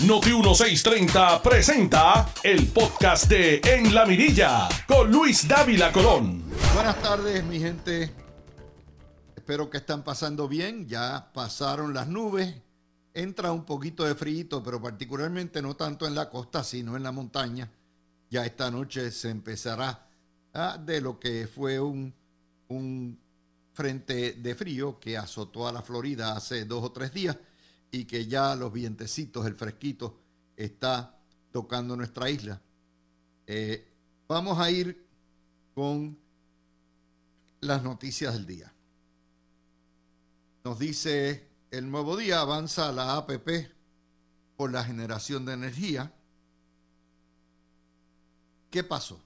Noti 0.00 0.30
1630 0.30 1.40
presenta 1.40 2.28
el 2.42 2.66
podcast 2.66 3.26
de 3.28 3.60
En 3.64 3.94
la 3.94 4.04
Mirilla 4.04 4.68
con 4.88 5.10
Luis 5.10 5.46
Dávila 5.46 5.92
Colón. 5.92 6.42
Buenas 6.74 7.00
tardes, 7.00 7.44
mi 7.44 7.60
gente. 7.60 8.12
Espero 9.36 9.70
que 9.70 9.78
están 9.78 10.02
pasando 10.02 10.48
bien. 10.48 10.88
Ya 10.88 11.30
pasaron 11.32 11.94
las 11.94 12.08
nubes. 12.08 12.52
Entra 13.14 13.52
un 13.52 13.64
poquito 13.64 14.04
de 14.04 14.16
frío, 14.16 14.62
pero 14.64 14.82
particularmente 14.82 15.62
no 15.62 15.76
tanto 15.76 16.08
en 16.08 16.16
la 16.16 16.28
costa, 16.28 16.64
sino 16.64 16.96
en 16.96 17.04
la 17.04 17.12
montaña. 17.12 17.70
Ya 18.28 18.44
esta 18.44 18.72
noche 18.72 19.12
se 19.12 19.30
empezará 19.30 20.08
a, 20.52 20.76
de 20.76 21.00
lo 21.00 21.20
que 21.20 21.46
fue 21.46 21.78
un, 21.78 22.12
un 22.66 23.18
frente 23.72 24.32
de 24.32 24.54
frío 24.56 24.98
que 24.98 25.16
azotó 25.16 25.68
a 25.68 25.72
la 25.72 25.82
Florida 25.82 26.32
hace 26.36 26.64
dos 26.64 26.82
o 26.82 26.90
tres 26.90 27.14
días 27.14 27.36
y 27.94 28.06
que 28.06 28.26
ya 28.26 28.56
los 28.56 28.72
vientecitos, 28.72 29.46
el 29.46 29.54
fresquito, 29.54 30.18
está 30.56 31.16
tocando 31.52 31.96
nuestra 31.96 32.28
isla. 32.28 32.60
Eh, 33.46 33.86
vamos 34.26 34.58
a 34.58 34.68
ir 34.68 35.06
con 35.76 36.18
las 37.60 37.84
noticias 37.84 38.34
del 38.34 38.46
día. 38.46 38.72
Nos 40.64 40.76
dice 40.80 41.48
el 41.70 41.88
nuevo 41.88 42.16
día, 42.16 42.40
avanza 42.40 42.90
la 42.90 43.16
APP 43.16 43.48
por 44.56 44.72
la 44.72 44.82
generación 44.82 45.44
de 45.46 45.52
energía. 45.52 46.12
¿Qué 48.70 48.82
pasó? 48.82 49.20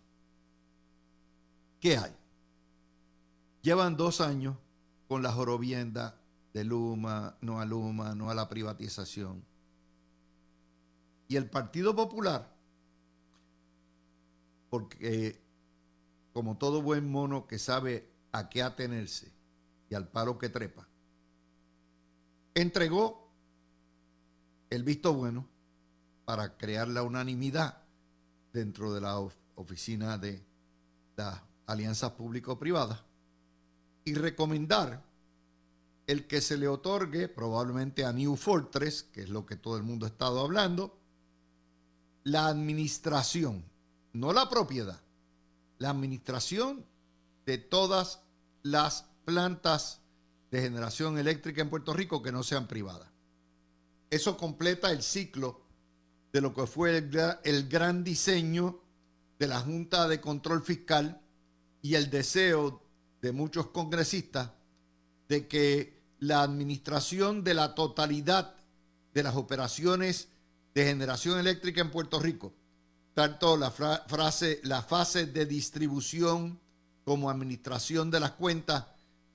¿Qué 1.80 1.96
hay? 1.96 2.12
Llevan 3.62 3.96
dos 3.96 4.20
años 4.20 4.56
con 5.06 5.22
la 5.22 5.32
jorobienda 5.32 6.20
de 6.52 6.64
Luma, 6.64 7.36
no 7.40 7.60
a 7.60 7.64
Luma, 7.64 8.14
no 8.14 8.30
a 8.30 8.34
la 8.34 8.48
privatización. 8.48 9.44
Y 11.28 11.36
el 11.36 11.48
Partido 11.50 11.94
Popular, 11.94 12.54
porque 14.70 15.42
como 16.32 16.56
todo 16.56 16.82
buen 16.82 17.10
mono 17.10 17.46
que 17.46 17.58
sabe 17.58 18.10
a 18.32 18.48
qué 18.48 18.62
atenerse 18.62 19.32
y 19.90 19.94
al 19.94 20.08
palo 20.08 20.38
que 20.38 20.48
trepa, 20.48 20.88
entregó 22.54 23.30
el 24.70 24.84
visto 24.84 25.14
bueno 25.14 25.48
para 26.24 26.56
crear 26.56 26.88
la 26.88 27.02
unanimidad 27.02 27.82
dentro 28.52 28.92
de 28.92 29.00
la 29.00 29.18
oficina 29.54 30.18
de 30.18 30.44
las 31.16 31.40
alianzas 31.66 32.12
público-privadas 32.12 33.02
y 34.04 34.14
recomendar 34.14 35.07
el 36.08 36.26
que 36.26 36.40
se 36.40 36.56
le 36.56 36.66
otorgue 36.66 37.28
probablemente 37.28 38.04
a 38.06 38.14
New 38.14 38.34
Fortress, 38.34 39.02
que 39.02 39.20
es 39.20 39.28
lo 39.28 39.44
que 39.44 39.56
todo 39.56 39.76
el 39.76 39.82
mundo 39.82 40.06
ha 40.06 40.08
estado 40.08 40.40
hablando, 40.40 40.98
la 42.24 42.46
administración, 42.46 43.62
no 44.14 44.32
la 44.32 44.48
propiedad, 44.48 45.00
la 45.76 45.90
administración 45.90 46.86
de 47.44 47.58
todas 47.58 48.22
las 48.62 49.04
plantas 49.26 50.00
de 50.50 50.62
generación 50.62 51.18
eléctrica 51.18 51.60
en 51.60 51.68
Puerto 51.68 51.92
Rico 51.92 52.22
que 52.22 52.32
no 52.32 52.42
sean 52.42 52.66
privadas. 52.66 53.10
Eso 54.08 54.38
completa 54.38 54.90
el 54.90 55.02
ciclo 55.02 55.60
de 56.32 56.40
lo 56.40 56.54
que 56.54 56.66
fue 56.66 56.96
el, 56.96 57.10
el 57.44 57.68
gran 57.68 58.02
diseño 58.02 58.80
de 59.38 59.46
la 59.46 59.60
Junta 59.60 60.08
de 60.08 60.22
Control 60.22 60.62
Fiscal 60.62 61.20
y 61.82 61.96
el 61.96 62.08
deseo 62.08 62.82
de 63.20 63.32
muchos 63.32 63.66
congresistas 63.66 64.52
de 65.28 65.46
que 65.46 65.97
la 66.20 66.42
administración 66.42 67.44
de 67.44 67.54
la 67.54 67.74
totalidad 67.74 68.54
de 69.14 69.22
las 69.22 69.36
operaciones 69.36 70.28
de 70.74 70.84
generación 70.84 71.38
eléctrica 71.38 71.80
en 71.80 71.90
Puerto 71.90 72.18
Rico, 72.18 72.52
tanto 73.14 73.56
la, 73.56 73.70
fase 73.70 75.26
de 75.26 75.46
distribución 75.46 76.60
como 77.04 77.30
administración 77.30 78.10
de 78.10 78.20
las 78.20 78.32
cuentas 78.32 78.84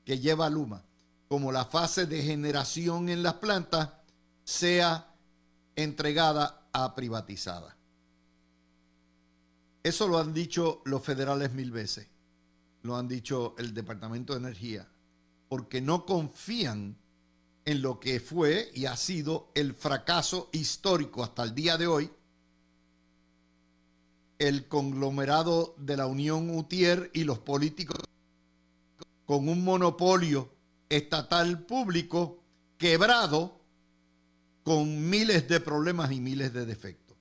que 0.05 0.19
lleva 0.19 0.49
Luma, 0.49 0.83
como 1.27 1.51
la 1.51 1.65
fase 1.65 2.05
de 2.05 2.21
generación 2.21 3.09
en 3.09 3.23
las 3.23 3.35
plantas, 3.35 3.89
sea 4.43 5.07
entregada 5.75 6.67
a 6.71 6.95
privatizada. 6.95 7.75
Eso 9.81 10.07
lo 10.07 10.17
han 10.17 10.33
dicho 10.33 10.81
los 10.85 11.03
federales 11.03 11.51
mil 11.51 11.71
veces, 11.71 12.07
lo 12.83 12.95
han 12.95 13.07
dicho 13.07 13.55
el 13.57 13.73
Departamento 13.73 14.33
de 14.33 14.39
Energía, 14.39 14.87
porque 15.53 15.81
no 15.81 16.03
confían 16.07 16.97
en 17.65 17.83
lo 17.83 17.99
que 17.99 18.19
fue 18.19 18.71
y 18.73 18.87
ha 18.87 18.97
sido 18.97 19.51
el 19.53 19.75
fracaso 19.75 20.49
histórico 20.51 21.23
hasta 21.23 21.43
el 21.43 21.53
día 21.53 21.77
de 21.77 21.85
hoy, 21.85 22.09
el 24.39 24.67
conglomerado 24.67 25.75
de 25.77 25.95
la 25.95 26.07
Unión 26.07 26.49
UTIER 26.49 27.11
y 27.13 27.23
los 27.23 27.37
políticos 27.37 27.99
con 29.25 29.47
un 29.47 29.63
monopolio 29.63 30.49
estatal 30.89 31.67
público 31.67 32.41
quebrado 32.79 33.61
con 34.63 35.07
miles 35.07 35.47
de 35.47 35.59
problemas 35.59 36.11
y 36.13 36.19
miles 36.19 36.51
de 36.51 36.65
defectos. 36.65 37.15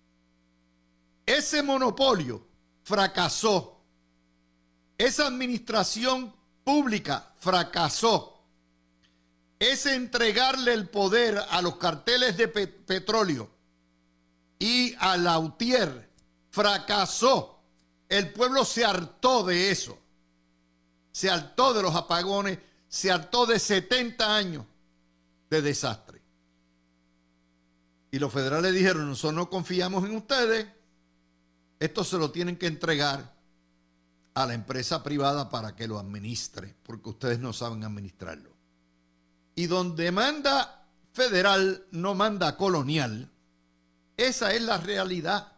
Ese 1.27 1.63
monopolio 1.63 2.47
fracasó. 2.83 3.85
Esa 4.97 5.27
administración 5.27 6.35
pública 6.65 7.33
fracasó. 7.39 8.41
Es 9.59 9.87
entregarle 9.87 10.73
el 10.73 10.89
poder 10.89 11.41
a 11.51 11.63
los 11.63 11.77
carteles 11.77 12.37
de 12.37 12.49
petróleo 12.49 13.49
y 14.59 14.95
a 14.99 15.17
Lautier. 15.17 16.11
Fracasó. 16.51 17.61
El 18.09 18.33
pueblo 18.33 18.65
se 18.65 18.85
hartó 18.85 19.45
de 19.45 19.71
eso. 19.71 19.99
Se 21.13 21.31
hartó 21.31 21.73
de 21.75 21.83
los 21.83 21.95
apagones. 21.95 22.59
Se 22.89 23.11
hartó 23.11 23.47
de 23.47 23.59
70 23.59 24.37
años 24.37 24.67
de 25.49 25.63
desastre. 25.63 26.21
Y 28.11 28.19
los 28.19 28.33
federales 28.33 28.75
dijeron, 28.75 29.09
nosotros 29.09 29.35
no 29.35 29.49
confiamos 29.49 30.05
en 30.05 30.17
ustedes. 30.17 30.67
Esto 31.81 32.05
se 32.05 32.19
lo 32.19 32.31
tienen 32.31 32.57
que 32.57 32.67
entregar 32.67 33.32
a 34.35 34.47
la 34.47 34.55
empresa 34.55 35.03
privada 35.03 35.51
para 35.51 35.77
que 35.77 35.87
lo 35.87 35.99
administre, 35.99 36.75
porque 36.83 37.11
ustedes 37.11 37.39
no 37.39 37.53
saben 37.53 37.85
administrarlo. 37.85 38.51
Y 39.55 39.67
donde 39.67 40.11
manda 40.11 40.87
federal, 41.13 41.85
no 41.91 42.15
manda 42.15 42.57
colonial. 42.57 43.31
Esa 44.17 44.53
es 44.55 44.63
la 44.63 44.79
realidad. 44.79 45.53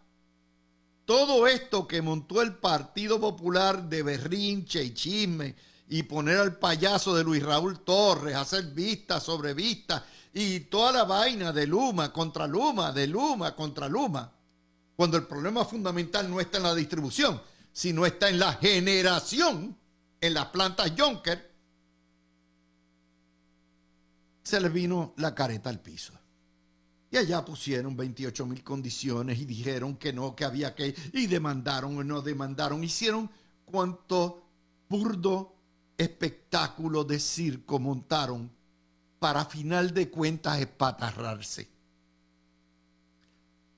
Todo 1.04 1.46
esto 1.46 1.86
que 1.86 2.02
montó 2.02 2.42
el 2.42 2.54
Partido 2.54 3.20
Popular 3.20 3.88
de 3.88 4.02
berrinche 4.02 4.82
y 4.82 4.94
chisme 4.94 5.54
y 5.88 6.02
poner 6.04 6.38
al 6.38 6.58
payaso 6.58 7.14
de 7.14 7.22
Luis 7.22 7.42
Raúl 7.42 7.80
Torres, 7.80 8.34
hacer 8.34 8.64
vista 8.64 9.20
sobre 9.20 9.54
vista 9.54 10.04
y 10.32 10.60
toda 10.60 10.90
la 10.90 11.04
vaina 11.04 11.52
de 11.52 11.66
Luma 11.66 12.12
contra 12.12 12.46
Luma, 12.46 12.90
de 12.90 13.06
Luma 13.06 13.54
contra 13.54 13.88
Luma, 13.88 14.32
cuando 14.96 15.16
el 15.16 15.24
problema 15.24 15.64
fundamental 15.64 16.28
no 16.28 16.40
está 16.40 16.56
en 16.58 16.64
la 16.64 16.74
distribución, 16.74 17.40
si 17.74 17.92
no 17.92 18.06
está 18.06 18.28
en 18.28 18.38
la 18.38 18.52
generación, 18.52 19.76
en 20.20 20.32
las 20.32 20.46
plantas 20.46 20.92
Jonker, 20.96 21.52
se 24.44 24.60
le 24.60 24.68
vino 24.68 25.12
la 25.16 25.34
careta 25.34 25.70
al 25.70 25.80
piso. 25.80 26.12
Y 27.10 27.16
allá 27.16 27.44
pusieron 27.44 27.96
28 27.96 28.46
mil 28.46 28.62
condiciones 28.62 29.40
y 29.40 29.44
dijeron 29.44 29.96
que 29.96 30.12
no, 30.12 30.36
que 30.36 30.44
había 30.44 30.72
que, 30.72 30.94
y 31.12 31.26
demandaron 31.26 31.98
o 31.98 32.04
no 32.04 32.22
demandaron, 32.22 32.84
hicieron 32.84 33.28
cuanto 33.64 34.46
burdo 34.88 35.56
espectáculo 35.98 37.02
de 37.02 37.18
circo 37.18 37.80
montaron 37.80 38.52
para 39.18 39.44
final 39.46 39.92
de 39.92 40.10
cuentas 40.10 40.60
espatarrarse, 40.60 41.68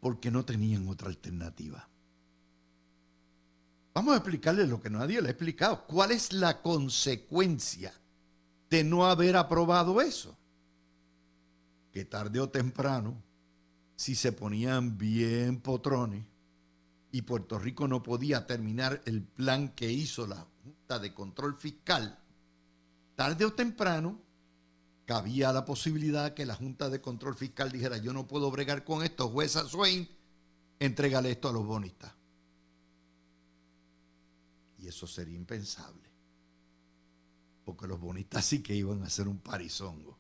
porque 0.01 0.31
no 0.31 0.45
tenían 0.45 0.87
otra 0.87 1.09
alternativa. 1.09 1.89
Vamos 3.97 4.13
a 4.13 4.19
explicarle 4.19 4.67
lo 4.67 4.79
que 4.79 4.91
nadie 4.91 5.23
le 5.23 5.29
ha 5.29 5.31
explicado. 5.31 5.87
¿Cuál 5.87 6.11
es 6.11 6.35
la 6.35 6.61
consecuencia 6.61 7.95
de 8.69 8.85
no 8.85 9.07
haber 9.07 9.37
aprobado 9.39 10.03
eso? 10.03 10.37
Que 11.93 12.05
tarde 12.05 12.39
o 12.41 12.51
temprano, 12.51 13.23
si 13.97 14.15
se 14.15 14.33
ponían 14.33 14.99
bien 14.99 15.63
potrones 15.63 16.27
y 17.11 17.23
Puerto 17.23 17.59
Rico 17.59 17.89
no 17.89 18.03
podía 18.03 18.47
terminar 18.47 19.01
el 19.07 19.23
plan 19.23 19.71
que 19.71 19.91
hizo 19.91 20.27
la 20.27 20.47
Junta 20.63 20.99
de 20.99 21.15
Control 21.15 21.57
Fiscal, 21.57 22.19
tarde 23.15 23.47
o 23.47 23.55
temprano 23.55 24.21
cabía 25.07 25.55
la 25.55 25.65
posibilidad 25.65 26.35
que 26.35 26.45
la 26.45 26.55
Junta 26.55 26.91
de 26.91 27.01
Control 27.01 27.35
Fiscal 27.35 27.73
dijera, 27.73 27.97
yo 27.97 28.13
no 28.13 28.27
puedo 28.27 28.51
bregar 28.51 28.85
con 28.85 29.03
esto, 29.03 29.31
jueza 29.31 29.67
Swain, 29.67 30.07
entrégale 30.81 31.31
esto 31.31 31.49
a 31.49 31.53
los 31.55 31.65
bonistas. 31.65 32.16
Eso 34.87 35.07
sería 35.07 35.37
impensable. 35.37 36.11
Porque 37.65 37.87
los 37.87 38.01
bonistas 38.01 38.45
sí 38.45 38.63
que 38.63 38.75
iban 38.75 39.03
a 39.03 39.07
hacer 39.07 39.29
un 39.29 39.39
parizongo. 39.39 40.19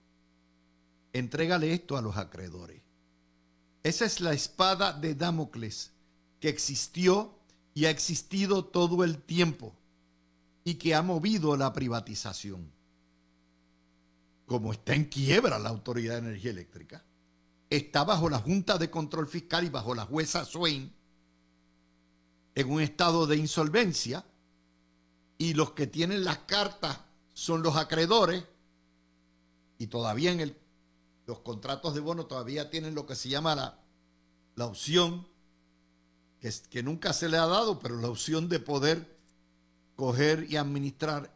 Entrégale 1.12 1.72
esto 1.72 1.96
a 1.96 2.02
los 2.02 2.16
acreedores. 2.16 2.82
Esa 3.82 4.04
es 4.04 4.20
la 4.20 4.32
espada 4.32 4.92
de 4.92 5.14
Damocles 5.14 5.92
que 6.40 6.48
existió 6.48 7.38
y 7.72 7.84
ha 7.84 7.90
existido 7.90 8.64
todo 8.64 9.04
el 9.04 9.22
tiempo 9.22 9.74
y 10.64 10.74
que 10.74 10.94
ha 10.94 11.02
movido 11.02 11.56
la 11.56 11.72
privatización. 11.72 12.72
Como 14.46 14.72
está 14.72 14.94
en 14.94 15.04
quiebra 15.04 15.58
la 15.58 15.68
Autoridad 15.68 16.14
de 16.14 16.28
Energía 16.30 16.50
Eléctrica, 16.50 17.04
está 17.70 18.04
bajo 18.04 18.28
la 18.28 18.38
Junta 18.38 18.78
de 18.78 18.90
Control 18.90 19.28
Fiscal 19.28 19.64
y 19.64 19.68
bajo 19.68 19.94
la 19.94 20.04
jueza 20.04 20.44
Swain 20.44 20.92
en 22.56 22.70
un 22.70 22.80
estado 22.80 23.26
de 23.26 23.36
insolvencia 23.36 24.24
y 25.38 25.54
los 25.54 25.72
que 25.72 25.86
tienen 25.86 26.24
las 26.24 26.38
cartas 26.38 26.98
son 27.34 27.62
los 27.62 27.76
acreedores 27.76 28.44
y 29.78 29.88
todavía 29.88 30.32
en 30.32 30.56
los 31.26 31.40
contratos 31.40 31.94
de 31.94 32.00
bono 32.00 32.26
todavía 32.26 32.70
tienen 32.70 32.94
lo 32.94 33.06
que 33.06 33.14
se 33.14 33.28
llama 33.28 33.54
la, 33.54 33.78
la 34.54 34.66
opción, 34.66 35.26
que, 36.40 36.52
que 36.70 36.82
nunca 36.82 37.12
se 37.12 37.28
le 37.28 37.36
ha 37.36 37.46
dado, 37.46 37.78
pero 37.78 38.00
la 38.00 38.08
opción 38.08 38.48
de 38.48 38.60
poder 38.60 39.16
coger 39.96 40.46
y 40.48 40.56
administrar 40.56 41.34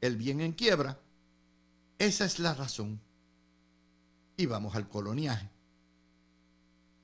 el 0.00 0.16
bien 0.16 0.40
en 0.40 0.52
quiebra. 0.52 0.98
Esa 1.98 2.24
es 2.24 2.38
la 2.38 2.54
razón. 2.54 3.00
Y 4.36 4.46
vamos 4.46 4.76
al 4.76 4.88
coloniaje, 4.88 5.50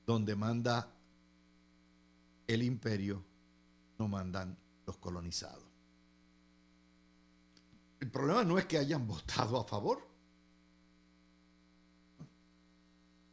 donde 0.07 0.35
manda 0.35 0.87
el 2.47 2.63
imperio, 2.63 3.23
no 3.99 4.07
mandan 4.07 4.57
los 4.85 4.97
colonizados. 4.97 5.64
El 7.99 8.11
problema 8.11 8.43
no 8.43 8.57
es 8.57 8.65
que 8.65 8.77
hayan 8.77 9.07
votado 9.07 9.59
a 9.59 9.63
favor. 9.63 10.07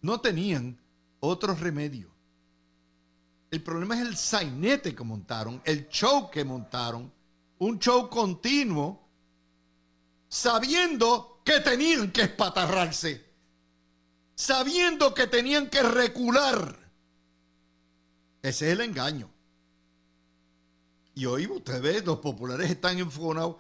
No 0.00 0.20
tenían 0.20 0.79
otro 1.20 1.55
remedio. 1.55 2.11
El 3.50 3.62
problema 3.62 4.00
es 4.00 4.09
el 4.09 4.17
sainete 4.17 4.94
que 4.94 5.05
montaron, 5.05 5.61
el 5.64 5.88
show 5.88 6.31
que 6.31 6.43
montaron, 6.43 7.12
un 7.59 7.79
show 7.79 8.09
continuo, 8.09 9.06
sabiendo 10.29 11.43
que 11.44 11.61
tenían 11.61 12.11
que 12.11 12.23
espatarrarse, 12.23 13.23
sabiendo 14.35 15.12
que 15.12 15.26
tenían 15.26 15.69
que 15.69 15.82
recular. 15.82 16.79
Ese 18.41 18.69
es 18.69 18.73
el 18.73 18.81
engaño. 18.81 19.31
Y 21.15 21.26
hoy 21.26 21.47
usted 21.47 21.82
ve, 21.82 22.03
los 22.03 22.20
populares 22.20 22.70
están 22.70 22.99
enfonados 22.99 23.56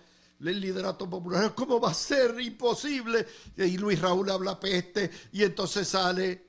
el 0.50 0.60
liderato 0.60 1.08
popular, 1.08 1.54
¿cómo 1.54 1.80
va 1.80 1.90
a 1.90 1.94
ser 1.94 2.40
imposible? 2.40 3.26
Y 3.56 3.78
Luis 3.78 4.00
Raúl 4.00 4.30
habla 4.30 4.58
peste 4.58 5.10
y 5.32 5.42
entonces 5.42 5.88
sale 5.88 6.46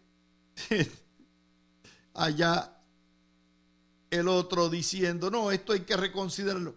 allá 2.13 2.77
el 4.09 4.27
otro 4.27 4.69
diciendo, 4.69 5.29
no, 5.31 5.51
esto 5.51 5.73
hay 5.73 5.81
que 5.81 5.97
reconsiderarlo. 5.97 6.75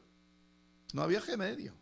No 0.95 1.03
había 1.03 1.21
remedio. 1.21 1.75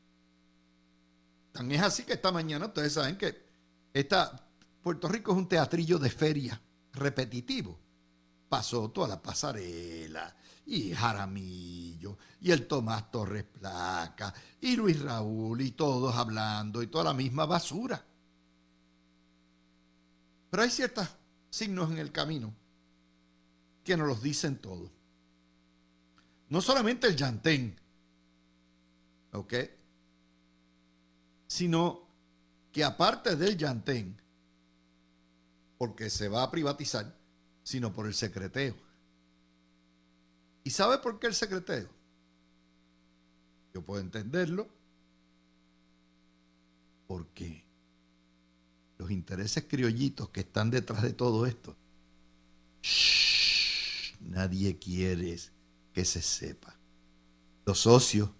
Tan 1.53 1.71
es 1.71 1.83
así 1.83 2.03
que 2.03 2.15
esta 2.15 2.33
mañana 2.33 2.67
ustedes 2.67 2.95
saben 2.95 3.17
que 3.17 3.45
esta, 3.93 4.49
Puerto 4.83 5.07
Rico 5.07 5.33
es 5.33 5.39
un 5.39 5.49
teatrillo 5.49 5.99
de 5.99 6.11
feria 6.11 6.61
repetitivo. 6.93 7.79
Pasó 8.55 8.89
toda 8.89 9.09
la 9.09 9.21
pasarela, 9.21 10.33
y 10.67 10.95
Jaramillo, 10.95 12.17
y 12.41 12.53
el 12.53 12.69
Tomás 12.69 13.11
Torres 13.11 13.43
Placa, 13.43 14.33
y 14.61 14.77
Luis 14.77 15.03
Raúl, 15.03 15.61
y 15.61 15.73
todos 15.73 16.15
hablando, 16.15 16.81
y 16.81 16.87
toda 16.87 17.03
la 17.03 17.15
misma 17.15 17.47
basura. 17.47 18.01
Pero 20.49 20.62
hay 20.62 20.71
ciertos 20.71 21.09
signos 21.51 21.91
en 21.91 21.99
el 21.99 22.12
camino 22.12 22.55
que 23.83 23.97
nos 23.97 24.06
los 24.06 24.23
dicen 24.23 24.59
todos. 24.59 24.89
No 26.49 26.61
solamente 26.61 27.09
el 27.09 27.17
llantén, 27.17 27.77
¿ok? 29.33 29.55
Sino 31.49 32.07
que 32.71 32.85
aparte 32.85 33.35
del 33.35 33.59
llantén, 33.59 34.17
porque 35.77 36.09
se 36.09 36.29
va 36.29 36.45
a 36.45 36.53
privatizar, 36.53 37.24
sino 37.64 37.93
por 37.93 38.06
el 38.06 38.14
secreteo. 38.14 38.76
¿Y 40.62 40.70
sabe 40.70 40.99
por 40.99 41.19
qué 41.19 41.26
el 41.26 41.34
secretario? 41.34 41.88
Yo 43.75 43.82
puedo 43.82 44.00
entenderlo. 44.00 44.69
Porque 47.06 47.64
los 48.96 49.11
intereses 49.11 49.64
criollitos 49.69 50.31
que 50.31 50.40
están 50.40 50.70
detrás 50.70 51.02
de 51.02 51.12
todo 51.12 51.44
esto, 51.44 51.76
nadie 54.20 54.78
quiere 54.78 55.38
que 55.93 56.05
se 56.05 56.22
sepa. 56.22 56.75
Los 57.66 57.81
socios, 57.81 58.31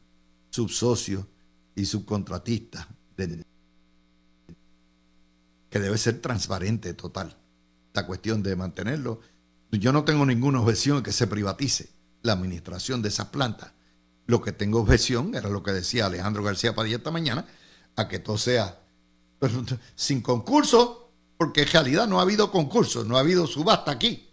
subsocios 0.51 1.27
y 1.75 1.85
subcontratistas, 1.85 2.87
que 5.71 5.79
debe 5.79 5.99
ser 5.99 6.21
transparente 6.21 6.95
total. 6.95 7.37
Esta 7.95 8.09
cuestión 8.09 8.43
de 8.43 8.57
mantenerlo. 8.57 9.21
Yo 9.71 9.93
no 9.93 10.03
tengo 10.03 10.27
ninguna 10.27 10.61
objeción 10.61 11.01
que 11.01 11.13
se 11.13 11.29
privatice 11.29 11.91
la 12.23 12.33
administración 12.33 13.03
de 13.03 13.09
esas 13.09 13.29
plantas. 13.29 13.71
Lo 14.27 14.43
que 14.43 14.51
tengo 14.51 14.81
objeción, 14.81 15.33
era 15.37 15.49
lo 15.49 15.63
que 15.63 15.71
decía 15.71 16.07
Alejandro 16.07 16.43
García 16.43 16.75
Padilla 16.75 16.97
esta 16.97 17.13
mañana, 17.13 17.47
a 17.95 18.09
que 18.09 18.19
todo 18.19 18.37
sea 18.37 18.81
sin 19.95 20.23
concurso, 20.23 21.13
porque 21.37 21.63
en 21.63 21.69
realidad 21.69 22.09
no 22.09 22.19
ha 22.19 22.23
habido 22.23 22.51
concurso, 22.51 23.05
no 23.05 23.17
ha 23.17 23.21
habido 23.21 23.47
subasta 23.47 23.93
aquí. 23.93 24.29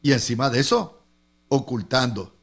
Y 0.00 0.12
encima 0.12 0.48
de 0.48 0.60
eso, 0.60 1.02
ocultando 1.48 2.36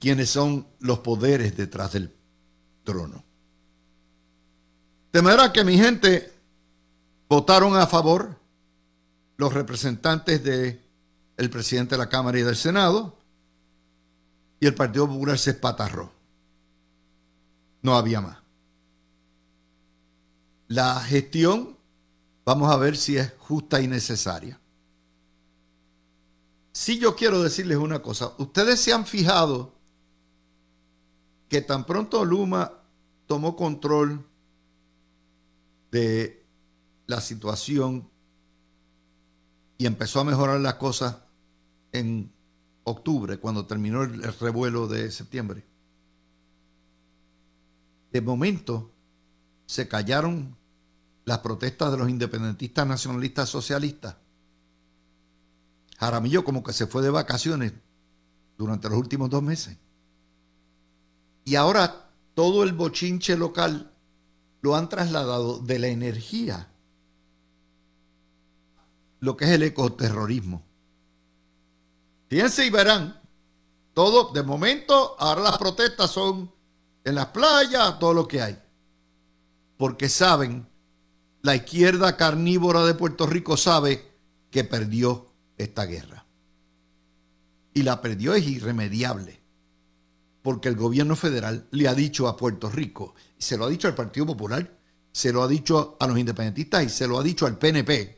quiénes 0.00 0.28
son 0.28 0.66
los 0.80 0.98
poderes 0.98 1.56
detrás 1.56 1.92
del 1.92 2.12
trono. 2.82 3.22
De 5.12 5.22
manera 5.22 5.52
que 5.52 5.62
mi 5.62 5.78
gente 5.78 6.32
votaron 7.28 7.76
a 7.76 7.86
favor 7.86 8.44
los 9.36 9.52
representantes 9.52 10.42
de 10.42 10.84
el 11.36 11.50
presidente 11.50 11.94
de 11.94 11.98
la 11.98 12.08
Cámara 12.08 12.38
y 12.38 12.42
del 12.42 12.56
Senado, 12.56 13.16
y 14.58 14.66
el 14.66 14.74
Partido 14.74 15.06
Popular 15.06 15.38
se 15.38 15.50
espatarró. 15.50 16.10
No 17.82 17.94
había 17.96 18.20
más. 18.20 18.38
La 20.68 20.98
gestión, 21.00 21.76
vamos 22.44 22.72
a 22.72 22.76
ver 22.76 22.96
si 22.96 23.18
es 23.18 23.32
justa 23.38 23.80
y 23.80 23.86
necesaria. 23.86 24.58
Si 26.72 26.98
yo 26.98 27.14
quiero 27.14 27.42
decirles 27.42 27.78
una 27.78 28.00
cosa, 28.02 28.32
ustedes 28.38 28.80
se 28.80 28.92
han 28.92 29.06
fijado 29.06 29.74
que 31.48 31.60
tan 31.60 31.84
pronto 31.84 32.24
Luma 32.24 32.72
tomó 33.26 33.56
control 33.56 34.26
de 35.90 36.44
la 37.06 37.20
situación 37.20 38.10
y 39.78 39.86
empezó 39.86 40.20
a 40.20 40.24
mejorar 40.24 40.60
las 40.60 40.74
cosas, 40.74 41.16
en 41.92 42.32
octubre, 42.84 43.38
cuando 43.38 43.66
terminó 43.66 44.02
el, 44.02 44.22
revuelo 44.22 44.86
de 44.86 45.10
septiembre. 45.10 45.64
De 48.12 48.20
momento 48.20 48.92
se 49.66 49.88
callaron 49.88 50.56
las 51.24 51.38
protestas 51.38 51.90
de 51.90 51.98
los 51.98 52.08
independentistas 52.08 52.86
nacionalistas 52.86 53.48
socialistas. 53.48 54.16
Jaramillo 55.98 56.44
como 56.44 56.62
que 56.62 56.72
se 56.72 56.86
fue 56.86 57.02
de 57.02 57.10
vacaciones 57.10 57.72
durante 58.56 58.88
los 58.88 58.98
últimos 58.98 59.30
dos 59.30 59.42
meses. 59.42 59.76
Y 61.44 61.56
ahora 61.56 62.10
todo 62.34 62.62
el 62.62 62.72
bochinche 62.72 63.36
local 63.36 63.92
lo 64.60 64.76
han 64.76 64.88
trasladado 64.88 65.58
de 65.58 65.78
la 65.78 65.88
energía, 65.88 66.68
lo 69.20 69.36
que 69.36 69.46
es 69.46 69.50
el 69.52 69.62
ecoterrorismo. 69.62 70.62
Fíjense 72.28 72.66
y 72.66 72.70
verán, 72.70 73.20
todo, 73.94 74.32
de 74.32 74.42
momento, 74.42 75.16
ahora 75.18 75.42
las 75.42 75.58
protestas 75.58 76.10
son 76.10 76.52
en 77.04 77.14
las 77.14 77.26
playas, 77.26 77.98
todo 77.98 78.12
lo 78.12 78.28
que 78.28 78.42
hay. 78.42 78.58
Porque 79.78 80.08
saben, 80.08 80.66
la 81.42 81.54
izquierda 81.54 82.16
carnívora 82.16 82.84
de 82.84 82.94
Puerto 82.94 83.26
Rico 83.26 83.56
sabe 83.56 84.10
que 84.50 84.64
perdió 84.64 85.28
esta 85.56 85.84
guerra. 85.84 86.26
Y 87.72 87.82
la 87.82 88.00
perdió 88.00 88.34
es 88.34 88.46
irremediable. 88.46 89.40
Porque 90.42 90.68
el 90.68 90.76
gobierno 90.76 91.16
federal 91.16 91.66
le 91.70 91.88
ha 91.88 91.94
dicho 91.94 92.28
a 92.28 92.36
Puerto 92.36 92.68
Rico, 92.70 93.14
se 93.38 93.56
lo 93.56 93.64
ha 93.64 93.68
dicho 93.68 93.88
al 93.88 93.94
Partido 93.94 94.26
Popular, 94.26 94.76
se 95.12 95.32
lo 95.32 95.42
ha 95.42 95.48
dicho 95.48 95.96
a 96.00 96.06
los 96.06 96.18
independentistas 96.18 96.84
y 96.84 96.88
se 96.88 97.06
lo 97.08 97.18
ha 97.18 97.22
dicho 97.22 97.46
al 97.46 97.58
PNP, 97.58 98.15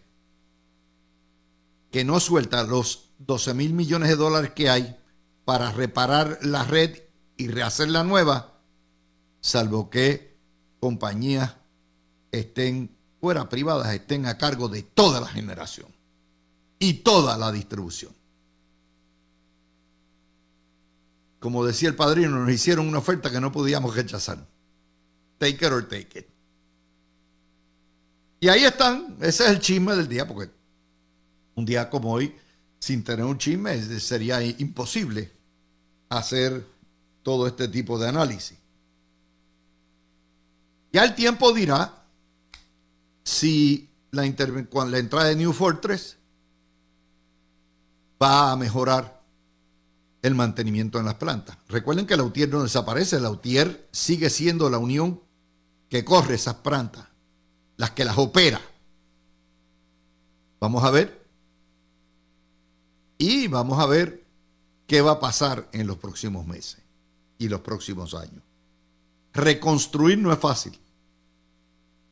que 1.91 2.05
no 2.05 2.21
suelta 2.21 2.63
los 2.65 3.11
12 3.19 3.55
mil 3.55 3.73
millones 3.73 4.09
de 4.09 4.17
dólares 4.17 4.53
que 4.55 4.71
hay 4.71 4.97
para 5.45 5.73
reparar 5.73 6.39
la 6.43 6.65
red 6.65 7.03
y 7.37 7.49
rehacer 7.49 7.89
la 7.89 8.05
nueva, 8.05 8.61
salvo 9.41 9.89
que 9.91 10.37
compañías 10.81 11.57
estén 12.33 12.97
fuera 13.21 13.49
privadas, 13.49 13.93
estén 13.95 14.27
a 14.27 14.39
cargo 14.39 14.69
de 14.69 14.83
toda 14.83 15.21
la 15.21 15.29
generación. 15.29 15.87
y 16.81 16.95
toda 16.95 17.37
la 17.37 17.51
distribución. 17.51 18.13
Como 21.41 21.65
decía 21.65 21.89
el 21.89 21.97
padrino, 21.97 22.39
nos 22.39 22.51
hicieron 22.51 22.87
una 22.87 22.99
oferta 22.99 23.33
que 23.33 23.41
no 23.41 23.51
podíamos 23.51 23.97
rechazar. 23.97 24.47
Take 25.39 25.67
it 25.67 25.73
or 25.73 25.89
take 25.89 26.19
it. 26.21 26.27
Y 28.41 28.49
ahí 28.49 28.65
están, 28.65 29.17
ese 29.21 29.45
es 29.45 29.51
el 29.51 29.59
chisme 29.59 29.97
del 29.97 30.07
día, 30.07 30.27
porque 30.27 30.51
un 31.59 31.65
día 31.65 31.91
como 31.91 32.13
hoy, 32.13 32.35
sin 32.79 33.03
tener 33.03 33.25
un 33.25 33.37
chisme, 33.37 33.83
sería 33.99 34.41
imposible 34.43 35.33
hacer 36.09 36.65
todo 37.25 37.49
este 37.49 37.67
tipo 37.67 37.99
de 37.99 38.09
análisis. 38.09 38.57
Ya 40.93 41.05
el 41.05 41.17
tiempo 41.17 41.53
dirá 41.53 42.05
si 43.25 43.91
la, 44.13 44.25
entrada 44.25 45.25
de 45.25 45.37
New 45.37 45.53
Fortress 45.53 46.17
va 48.23 48.53
a 48.53 48.57
mejorar 48.57 49.21
el 50.23 50.37
mantenimiento 50.37 51.01
en 51.01 51.07
las 51.07 51.15
plantas. 51.15 51.59
Recuerden 51.69 52.07
que 52.07 52.17
la 52.17 52.23
UTIER 52.23 52.49
no 52.51 52.63
desaparece, 52.63 53.19
la 53.19 53.31
UTIER 53.31 53.89
sigue 53.91 54.31
siendo 54.31 54.71
la 54.71 54.79
unión 54.79 55.21
que 55.89 56.05
corre 56.05 56.37
esas 56.37 56.55
plantas, 56.55 57.07
las 57.77 57.91
que 57.91 58.05
las 58.05 58.17
opera. 58.17 58.61
Vamos 60.61 60.85
a 60.85 60.91
ver. 60.91 61.28
Y 63.19 63.49
vamos 63.49 63.81
a 63.81 63.87
ver 63.87 64.25
qué 64.87 65.01
va 65.01 65.13
a 65.13 65.21
pasar 65.21 65.69
en 65.73 65.87
los 65.87 65.99
próximos 65.99 66.47
meses 66.47 66.79
y 67.37 67.49
los 67.49 67.61
próximos 67.61 68.15
años. 68.15 68.43
Reconstruir 69.35 70.19
no 70.19 70.33
es 70.33 70.39
fácil. 70.39 70.79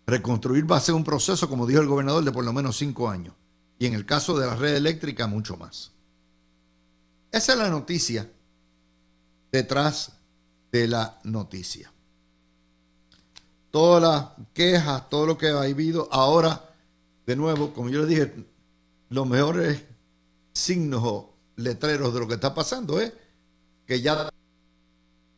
Reconstruir 0.07 0.71
va 0.71 0.77
a 0.77 0.81
ser 0.81 0.95
un 0.95 1.05
proceso, 1.05 1.49
como 1.49 1.67
dijo 1.67 1.81
el 1.81 1.89
gobernador, 1.89 2.25
de 2.25 2.33
por 2.33 2.45
lo 2.45 2.53
menos 2.53 2.77
cinco 2.77 3.09
años. 3.09 3.35
Y 3.79 3.87
en 3.87 3.95
el 3.95 4.05
caso 4.05 4.37
de 4.39 4.47
la 4.47 4.57
red 4.57 4.75
eléctrica, 4.75 5.27
mucho 5.27 5.57
más. 5.57 5.93
Esa 7.31 7.53
es 7.53 7.59
la 7.59 7.71
noticia 7.71 8.31
detrás 9.53 10.13
de 10.73 10.89
la 10.89 11.19
noticia. 11.25 11.93
Todas 13.71 14.03
las 14.03 14.47
quejas, 14.55 15.09
todo 15.11 15.27
lo 15.27 15.39
que 15.39 15.49
ha 15.49 15.61
habido, 15.61 16.09
ahora, 16.13 16.71
de 17.27 17.37
nuevo, 17.37 17.73
como 17.75 17.91
yo 17.91 18.01
les 18.01 18.09
dije, 18.09 18.33
los 19.11 19.27
mejores 19.27 19.83
signos 20.57 21.03
o 21.05 21.35
letreros 21.57 22.13
de 22.15 22.21
lo 22.21 22.29
que 22.29 22.35
está 22.35 22.55
pasando 22.55 23.01
es 23.01 23.13
que 23.87 24.01
ya 24.01 24.29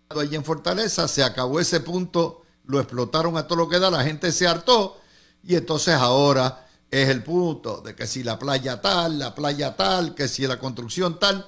allí 0.09 0.37
en 0.37 0.45
Fortaleza 0.45 1.07
se 1.07 1.23
acabó 1.23 1.61
ese 1.61 1.81
punto, 1.81 2.43
lo 2.65 2.81
explotaron 2.81 3.37
a 3.37 3.47
todo 3.47 3.59
lo 3.59 3.69
que 3.69 3.79
da, 3.79 3.91
la 3.91 4.05
gente 4.05 4.33
se 4.33 4.47
hartó 4.47 4.99
y 5.43 5.55
entonces 5.55 5.95
ahora 5.95 6.67
es 6.91 7.09
el 7.09 7.23
punto 7.23 7.83
de 7.83 7.95
que 7.95 8.07
si 8.07 8.23
la 8.23 8.39
playa 8.39 8.81
tal, 8.81 9.19
la 9.19 9.35
playa 9.35 9.77
tal, 9.77 10.15
que 10.15 10.29
si 10.29 10.47
la 10.47 10.59
construcción 10.59 11.19
tal 11.19 11.47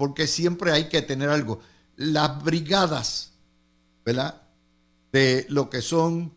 porque 0.00 0.26
siempre 0.26 0.72
hay 0.72 0.88
que 0.88 1.02
tener 1.02 1.28
algo. 1.28 1.60
Las 1.96 2.42
brigadas, 2.42 3.32
¿verdad? 4.02 4.40
De 5.12 5.44
lo 5.50 5.68
que 5.68 5.82
son 5.82 6.32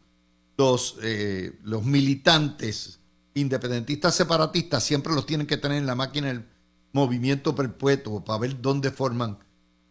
los, 0.58 0.98
eh, 1.02 1.58
los 1.64 1.86
militantes 1.86 3.00
independentistas 3.36 4.16
separatistas, 4.16 4.84
siempre 4.84 5.14
los 5.14 5.26
tienen 5.26 5.48
que 5.48 5.56
tener 5.56 5.78
en 5.78 5.86
la 5.86 5.96
máquina 5.96 6.30
el 6.30 6.46
movimiento 6.94 7.54
perpetuo 7.54 8.24
para 8.24 8.40
ver 8.40 8.62
dónde 8.62 8.92
forman 8.92 9.38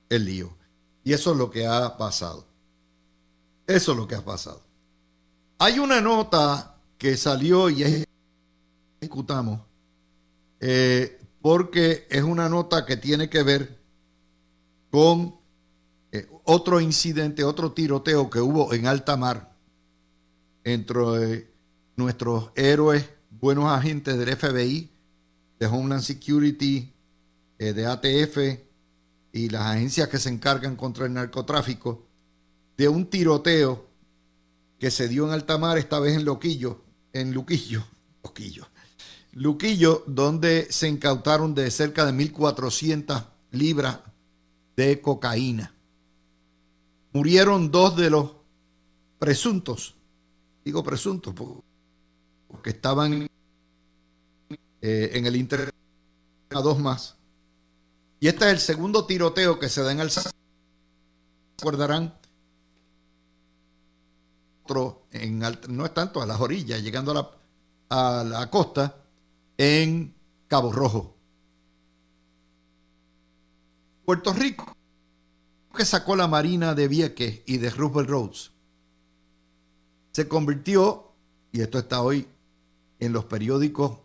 el 0.09 0.25
lío. 0.25 0.56
Y 1.04 1.12
eso 1.12 1.32
es 1.32 1.37
lo 1.37 1.50
que 1.50 1.66
ha 1.66 1.97
pasado. 1.99 2.47
Eso 3.66 3.92
es 3.92 3.99
lo 3.99 4.09
que 4.09 4.14
ha 4.14 4.25
pasado. 4.25 4.62
Hay 5.59 5.78
una 5.78 6.00
nota 6.00 6.76
que 6.97 7.16
salió 7.16 7.68
y 7.68 8.06
ejecutamos 9.00 9.61
eh, 10.61 11.21
porque 11.40 12.06
es 12.09 12.23
una 12.23 12.49
nota 12.49 12.87
que 12.87 12.97
tiene 12.97 13.28
que 13.28 13.42
ver 13.42 13.80
con 14.90 15.35
eh, 16.12 16.28
otro 16.44 16.80
incidente, 16.80 17.42
otro 17.42 17.73
tiroteo 17.73 18.30
que 18.30 18.40
hubo 18.40 18.73
en 18.73 18.87
alta 18.87 19.16
mar 19.16 19.56
entre 20.62 21.50
nuestros 21.97 22.52
héroes, 22.54 23.11
buenos 23.30 23.64
agentes 23.66 24.16
del 24.16 24.37
FBI, 24.37 24.90
de 25.59 25.66
Homeland 25.66 26.02
Security, 26.02 26.91
eh, 27.62 27.73
de 27.73 27.87
ATF 27.87 28.38
y 29.33 29.49
las 29.49 29.62
agencias 29.62 30.09
que 30.09 30.19
se 30.19 30.28
encargan 30.28 30.75
contra 30.75 31.07
el 31.07 31.12
narcotráfico, 31.12 32.09
de 32.76 32.88
un 32.88 33.07
tiroteo 33.07 33.87
que 34.81 34.90
se 34.90 35.07
dio 35.07 35.26
en 35.26 35.33
alta 35.33 35.59
mar, 35.59 35.78
esta 35.78 36.00
vez 36.00 36.16
en 36.16 36.25
Loquillo, 36.25 36.83
en 37.12 37.33
Luquillo, 37.33 37.85
Loquillo, 38.25 38.66
Luquillo, 39.35 40.02
donde 40.09 40.73
se 40.73 40.88
incautaron 40.88 41.54
de 41.54 41.71
cerca 41.71 42.04
de 42.04 42.12
1.400 42.12 43.26
libras 43.52 44.00
de 44.75 45.00
cocaína. 45.00 45.73
Murieron 47.12 47.71
dos 47.71 47.97
de 47.97 48.11
los 48.11 48.33
presuntos, 49.21 49.95
digo 50.64 50.83
presuntos 50.83 51.33
porque 52.49 52.71
estaban 52.71 53.28
eh, 54.81 55.11
en 55.14 55.26
el 55.26 55.37
inter 55.37 55.73
a 56.50 56.61
dos 56.61 56.81
más. 56.81 57.21
Y 58.22 58.28
este 58.28 58.44
es 58.44 58.52
el 58.52 58.60
segundo 58.60 59.04
tiroteo 59.04 59.58
que 59.58 59.68
se 59.68 59.82
da 59.82 59.90
en 59.90 59.98
el 59.98 60.08
recordarán 61.58 62.14
otro 64.62 65.08
en 65.10 65.40
no 65.40 65.84
es 65.84 65.92
tanto 65.92 66.22
a 66.22 66.26
las 66.26 66.40
orillas, 66.40 66.80
llegando 66.84 67.10
a 67.10 67.14
la, 67.14 67.30
a 68.20 68.22
la 68.22 68.48
costa, 68.48 68.94
en 69.58 70.14
Cabo 70.46 70.70
Rojo. 70.70 71.16
Puerto 74.04 74.32
Rico, 74.32 74.72
que 75.76 75.84
sacó 75.84 76.14
la 76.14 76.28
Marina 76.28 76.76
de 76.76 76.86
Vieques 76.86 77.42
y 77.46 77.58
de 77.58 77.70
Roosevelt 77.70 78.08
Roads, 78.08 78.52
se 80.12 80.28
convirtió, 80.28 81.10
y 81.50 81.60
esto 81.60 81.76
está 81.76 82.00
hoy 82.02 82.28
en 83.00 83.12
los 83.12 83.24
periódicos 83.24 83.98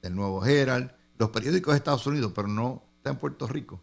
del 0.00 0.14
Nuevo 0.14 0.42
Herald, 0.46 0.92
los 1.18 1.28
periódicos 1.28 1.74
de 1.74 1.76
Estados 1.76 2.06
Unidos, 2.06 2.32
pero 2.34 2.48
no 2.48 2.88
está 3.00 3.08
en 3.08 3.16
Puerto 3.16 3.46
Rico, 3.46 3.80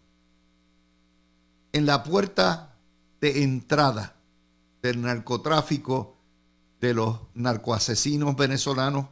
en 1.74 1.88
la 1.88 2.04
puerta 2.04 2.78
de 3.20 3.42
entrada 3.42 4.16
del 4.84 5.02
narcotráfico 5.02 6.20
de 6.80 6.94
los 6.94 7.22
narcoasesinos 7.34 8.36
venezolanos 8.36 9.08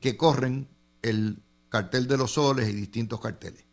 que 0.00 0.16
corren 0.16 0.66
el 1.02 1.42
cartel 1.68 2.08
de 2.08 2.16
los 2.16 2.32
soles 2.32 2.70
y 2.70 2.72
distintos 2.72 3.20
carteles. 3.20 3.66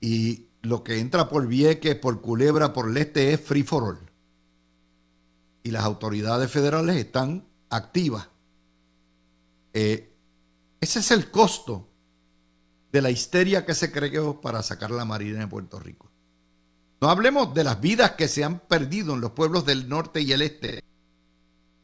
Y 0.00 0.46
lo 0.62 0.82
que 0.82 1.00
entra 1.00 1.28
por 1.28 1.46
Vieques, 1.46 1.96
por 1.96 2.22
Culebra, 2.22 2.72
por 2.72 2.88
el 2.88 2.96
este 2.96 3.34
es 3.34 3.40
free 3.42 3.62
for 3.62 3.82
all. 3.82 4.10
Y 5.62 5.70
las 5.70 5.84
autoridades 5.84 6.50
federales 6.50 6.96
están 6.96 7.46
activas. 7.68 8.26
Eh, 9.74 10.14
ese 10.80 11.00
es 11.00 11.10
el 11.10 11.30
costo 11.30 11.90
de 12.94 13.02
la 13.02 13.10
histeria 13.10 13.66
que 13.66 13.74
se 13.74 13.90
creó 13.90 14.40
para 14.40 14.62
sacar 14.62 14.92
la 14.92 15.04
Marina 15.04 15.40
de 15.40 15.48
Puerto 15.48 15.80
Rico. 15.80 16.12
No 17.00 17.10
hablemos 17.10 17.52
de 17.52 17.64
las 17.64 17.80
vidas 17.80 18.12
que 18.12 18.28
se 18.28 18.44
han 18.44 18.60
perdido 18.60 19.14
en 19.14 19.20
los 19.20 19.32
pueblos 19.32 19.66
del 19.66 19.88
norte 19.88 20.20
y 20.20 20.30
el 20.30 20.42
este. 20.42 20.80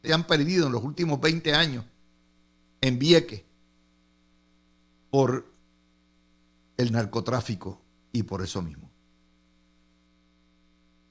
Se 0.01 0.13
han 0.13 0.25
perdido 0.25 0.67
en 0.67 0.71
los 0.71 0.81
últimos 0.81 1.19
20 1.19 1.53
años 1.53 1.83
en 2.79 2.97
Vieques 2.97 3.43
por 5.09 5.51
el 6.77 6.93
narcotráfico 6.93 7.81
y 8.13 8.23
por 8.23 8.41
eso 8.41 8.61
mismo. 8.61 8.89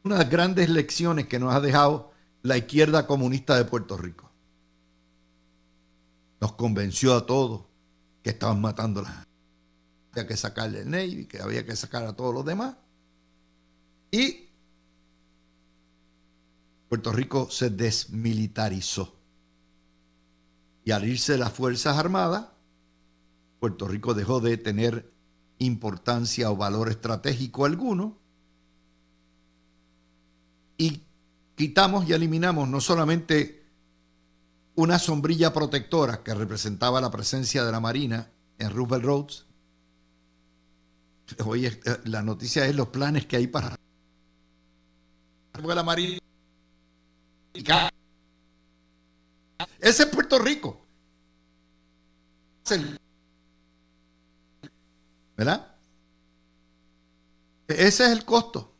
Una 0.05 0.15
de 0.15 0.25
las 0.25 0.31
grandes 0.31 0.71
lecciones 0.71 1.27
que 1.27 1.39
nos 1.39 1.55
ha 1.55 1.61
dejado 1.61 2.11
la 2.41 2.57
izquierda 2.57 3.07
comunista 3.07 3.55
de 3.55 3.67
Puerto 3.67 3.99
Rico. 3.99 4.31
Nos 6.41 6.53
convenció 6.53 7.15
a 7.15 7.27
todos 7.27 7.67
que 8.23 8.31
estaban 8.31 8.63
matando 8.63 9.01
a 9.01 9.03
la 9.03 9.30
había 10.13 10.27
que 10.27 10.37
sacarle 10.37 10.81
el 10.81 10.91
Navy, 10.91 11.27
que 11.27 11.41
había 11.41 11.65
que 11.65 11.77
sacar 11.77 12.05
a 12.05 12.15
todos 12.15 12.35
los 12.35 12.45
demás. 12.45 12.77
Y 14.11 14.49
Puerto 16.89 17.13
Rico 17.13 17.49
se 17.51 17.71
desmilitarizó. 17.71 19.17
Y 20.85 20.91
al 20.91 21.07
irse 21.07 21.39
las 21.39 21.53
Fuerzas 21.53 21.97
Armadas, 21.97 22.47
Puerto 23.61 23.87
Rico 23.87 24.15
dejó 24.15 24.41
de 24.41 24.57
tener 24.57 25.13
importancia 25.59 26.51
o 26.51 26.57
valor 26.57 26.89
estratégico 26.89 27.67
alguno 27.67 28.19
y 30.81 31.03
quitamos 31.57 32.09
y 32.09 32.15
eliminamos 32.15 32.67
no 32.67 32.81
solamente 32.81 33.67
una 34.77 34.99
sombrilla 34.99 35.53
protectora 35.53 36.23
que 36.23 36.33
representaba 36.33 37.03
la 37.03 37.11
presencia 37.11 37.67
de 37.67 37.73
la 37.73 37.81
Marina 37.81 38.31
en 38.59 38.71
Roosevelt 38.71 39.05
Roads. 39.05 39.47
Hoy 41.45 41.67
eh, 41.67 41.81
la 42.05 42.23
noticia 42.23 42.67
es 42.67 42.75
los 42.75 42.89
planes 42.89 43.27
que 43.27 43.37
hay 43.37 43.47
para 43.47 43.77
la 45.53 45.83
Marina. 45.83 46.19
Ese 49.81 50.03
es 50.03 50.07
Puerto 50.07 50.39
Rico 50.39 50.87
¿Verdad? 55.37 55.75
Ese 57.67 58.05
es 58.05 58.11
el 58.11 58.25
costo. 58.25 58.73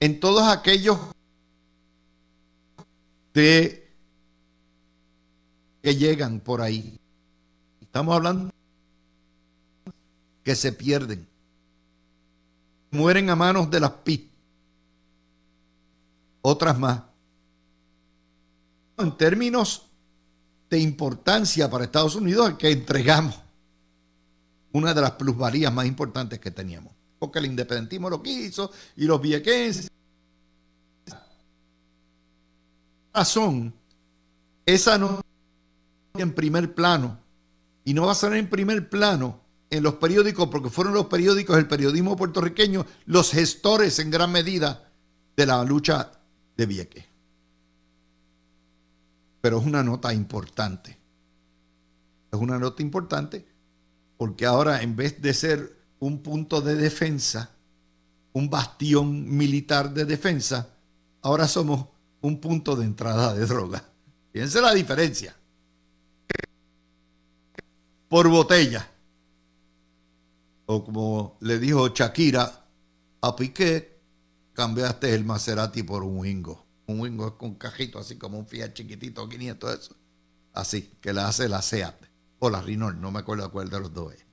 En 0.00 0.18
todos 0.18 0.48
aquellos 0.48 0.98
que 3.32 3.88
llegan 5.82 6.40
por 6.40 6.60
ahí. 6.60 6.98
Estamos 7.80 8.16
hablando 8.16 8.52
que 10.42 10.54
se 10.54 10.72
pierden. 10.72 11.26
Mueren 12.90 13.30
a 13.30 13.36
manos 13.36 13.70
de 13.70 13.80
las 13.80 13.90
PIT. 13.90 14.30
Otras 16.42 16.78
más. 16.78 17.02
En 18.98 19.16
términos 19.16 19.86
de 20.68 20.78
importancia 20.78 21.70
para 21.70 21.84
Estados 21.84 22.14
Unidos, 22.14 22.54
que 22.58 22.70
entregamos 22.70 23.40
una 24.72 24.94
de 24.94 25.00
las 25.00 25.12
plusvalías 25.12 25.72
más 25.72 25.86
importantes 25.86 26.38
que 26.38 26.50
teníamos. 26.50 26.92
Porque 27.18 27.38
el 27.38 27.46
independentismo 27.46 28.10
lo 28.10 28.22
quiso 28.22 28.70
y 28.96 29.04
los 29.04 29.20
viequenses. 29.20 29.90
Razón, 33.12 33.74
esa 34.64 34.98
no 34.98 35.20
en 36.14 36.34
primer 36.34 36.74
plano 36.74 37.18
y 37.84 37.94
no 37.94 38.06
va 38.06 38.12
a 38.12 38.16
ser 38.16 38.32
en 38.34 38.48
primer 38.48 38.88
plano 38.88 39.41
en 39.72 39.82
los 39.82 39.94
periódicos 39.94 40.48
porque 40.50 40.68
fueron 40.68 40.92
los 40.92 41.06
periódicos, 41.06 41.56
el 41.56 41.66
periodismo 41.66 42.14
puertorriqueño, 42.14 42.84
los 43.06 43.30
gestores 43.30 43.98
en 43.98 44.10
gran 44.10 44.30
medida 44.30 44.92
de 45.34 45.46
la 45.46 45.64
lucha 45.64 46.12
de 46.58 46.66
Vieques. 46.66 47.04
Pero 49.40 49.58
es 49.58 49.66
una 49.66 49.82
nota 49.82 50.12
importante. 50.12 50.98
Es 52.30 52.38
una 52.38 52.58
nota 52.58 52.82
importante 52.82 53.46
porque 54.18 54.44
ahora 54.44 54.82
en 54.82 54.94
vez 54.94 55.22
de 55.22 55.32
ser 55.32 55.74
un 56.00 56.22
punto 56.22 56.60
de 56.60 56.74
defensa, 56.74 57.52
un 58.34 58.50
bastión 58.50 59.34
militar 59.34 59.94
de 59.94 60.04
defensa, 60.04 60.68
ahora 61.22 61.48
somos 61.48 61.86
un 62.20 62.42
punto 62.42 62.76
de 62.76 62.84
entrada 62.84 63.32
de 63.32 63.46
droga. 63.46 63.82
Fíjense 64.34 64.60
la 64.60 64.74
diferencia. 64.74 65.34
Por 68.10 68.28
botella. 68.28 68.91
Como 70.84 71.36
le 71.40 71.58
dijo 71.58 71.88
Shakira 71.88 72.66
a 73.20 73.36
Piqué, 73.36 74.00
cambiaste 74.52 75.14
el 75.14 75.24
Maserati 75.24 75.82
por 75.82 76.02
un 76.02 76.18
Wingo. 76.18 76.64
Un 76.86 77.00
Wingo 77.00 77.28
es 77.28 77.32
con 77.34 77.54
cajito, 77.54 77.98
así 77.98 78.16
como 78.16 78.38
un 78.38 78.46
Fiat 78.46 78.72
chiquitito, 78.72 79.28
500, 79.28 79.78
eso. 79.78 79.96
Así, 80.52 80.90
que 81.00 81.12
la 81.12 81.28
hace 81.28 81.48
la 81.48 81.62
SEAT 81.62 81.94
o 82.38 82.50
la 82.50 82.60
Rinol, 82.60 83.00
no 83.00 83.10
me 83.10 83.20
acuerdo 83.20 83.50
cuál 83.50 83.70
de 83.70 83.80
los 83.80 83.92
dos 83.92 84.14
es. 84.14 84.26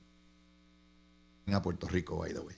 A 1.53 1.61
Puerto 1.61 1.87
Rico, 1.87 2.17
by 2.17 2.33
the 2.33 2.39
way. 2.39 2.55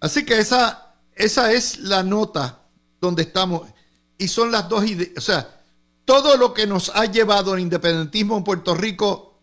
Así 0.00 0.24
que 0.24 0.38
esa, 0.38 0.94
esa 1.14 1.52
es 1.52 1.78
la 1.80 2.02
nota 2.02 2.66
donde 3.00 3.22
estamos. 3.22 3.62
Y 4.18 4.28
son 4.28 4.50
las 4.50 4.68
dos 4.68 4.84
ideas. 4.84 5.12
O 5.16 5.20
sea, 5.20 5.62
todo 6.04 6.36
lo 6.36 6.52
que 6.54 6.66
nos 6.66 6.90
ha 6.94 7.06
llevado 7.06 7.52
al 7.52 7.60
independentismo 7.60 8.36
en 8.36 8.44
Puerto 8.44 8.74
Rico 8.74 9.40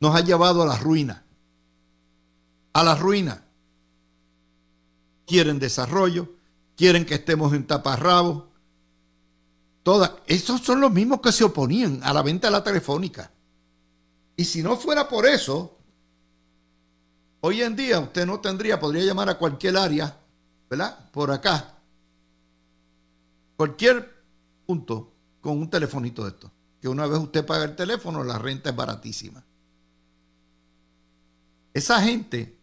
nos 0.00 0.14
ha 0.14 0.20
llevado 0.20 0.62
a 0.62 0.66
la 0.66 0.76
ruina. 0.76 1.21
A 2.72 2.82
la 2.82 2.94
ruina. 2.94 3.44
Quieren 5.26 5.58
desarrollo, 5.58 6.28
quieren 6.76 7.04
que 7.04 7.14
estemos 7.14 7.52
en 7.52 7.66
taparrabos. 7.66 8.44
Todas. 9.82 10.12
Esos 10.26 10.60
son 10.60 10.80
los 10.80 10.92
mismos 10.92 11.20
que 11.20 11.32
se 11.32 11.44
oponían 11.44 12.00
a 12.02 12.12
la 12.12 12.22
venta 12.22 12.48
de 12.48 12.52
la 12.52 12.64
telefónica. 12.64 13.30
Y 14.36 14.44
si 14.44 14.62
no 14.62 14.76
fuera 14.76 15.08
por 15.08 15.26
eso, 15.26 15.78
hoy 17.40 17.62
en 17.62 17.76
día 17.76 18.00
usted 18.00 18.26
no 18.26 18.40
tendría, 18.40 18.80
podría 18.80 19.04
llamar 19.04 19.28
a 19.28 19.38
cualquier 19.38 19.76
área, 19.76 20.16
¿verdad? 20.70 21.10
Por 21.10 21.30
acá. 21.30 21.78
Cualquier 23.56 24.22
punto 24.66 25.12
con 25.40 25.58
un 25.58 25.68
telefonito 25.68 26.24
de 26.24 26.30
esto. 26.30 26.50
Que 26.80 26.88
una 26.88 27.06
vez 27.06 27.18
usted 27.18 27.44
paga 27.44 27.64
el 27.64 27.76
teléfono, 27.76 28.24
la 28.24 28.38
renta 28.38 28.70
es 28.70 28.76
baratísima. 28.76 29.44
Esa 31.74 32.00
gente, 32.02 32.58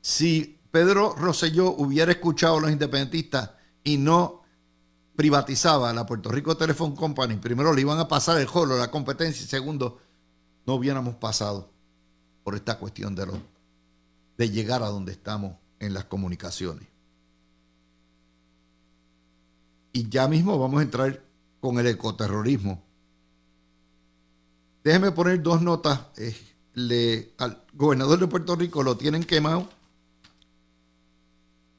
si 0.00 0.58
Pedro 0.70 1.14
Rosselló 1.16 1.70
hubiera 1.70 2.12
escuchado 2.12 2.58
a 2.58 2.60
los 2.60 2.70
independentistas 2.70 3.50
y 3.84 3.98
no 3.98 4.42
privatizaba 5.16 5.92
la 5.92 6.06
Puerto 6.06 6.30
Rico 6.30 6.56
Telephone 6.56 6.94
Company, 6.94 7.36
primero 7.36 7.74
le 7.74 7.82
iban 7.82 7.98
a 7.98 8.08
pasar 8.08 8.38
el 8.38 8.46
jolo, 8.46 8.78
la 8.78 8.90
competencia, 8.90 9.44
y 9.44 9.48
segundo, 9.48 9.98
no 10.66 10.74
hubiéramos 10.74 11.16
pasado 11.16 11.70
por 12.42 12.54
esta 12.54 12.78
cuestión 12.78 13.14
de, 13.14 13.26
de 14.38 14.50
llegar 14.50 14.82
a 14.82 14.88
donde 14.88 15.12
estamos 15.12 15.56
en 15.78 15.92
las 15.92 16.04
comunicaciones. 16.04 16.88
Y 19.92 20.08
ya 20.08 20.28
mismo 20.28 20.58
vamos 20.58 20.80
a 20.80 20.84
entrar 20.84 21.22
con 21.60 21.78
el 21.78 21.86
ecoterrorismo. 21.88 22.82
Déjeme 24.84 25.10
poner 25.10 25.42
dos 25.42 25.60
notas. 25.60 26.00
Eh, 26.16 27.34
al 27.38 27.62
gobernador 27.74 28.20
de 28.20 28.28
Puerto 28.28 28.54
Rico 28.54 28.82
lo 28.82 28.96
tienen 28.96 29.24
quemado 29.24 29.68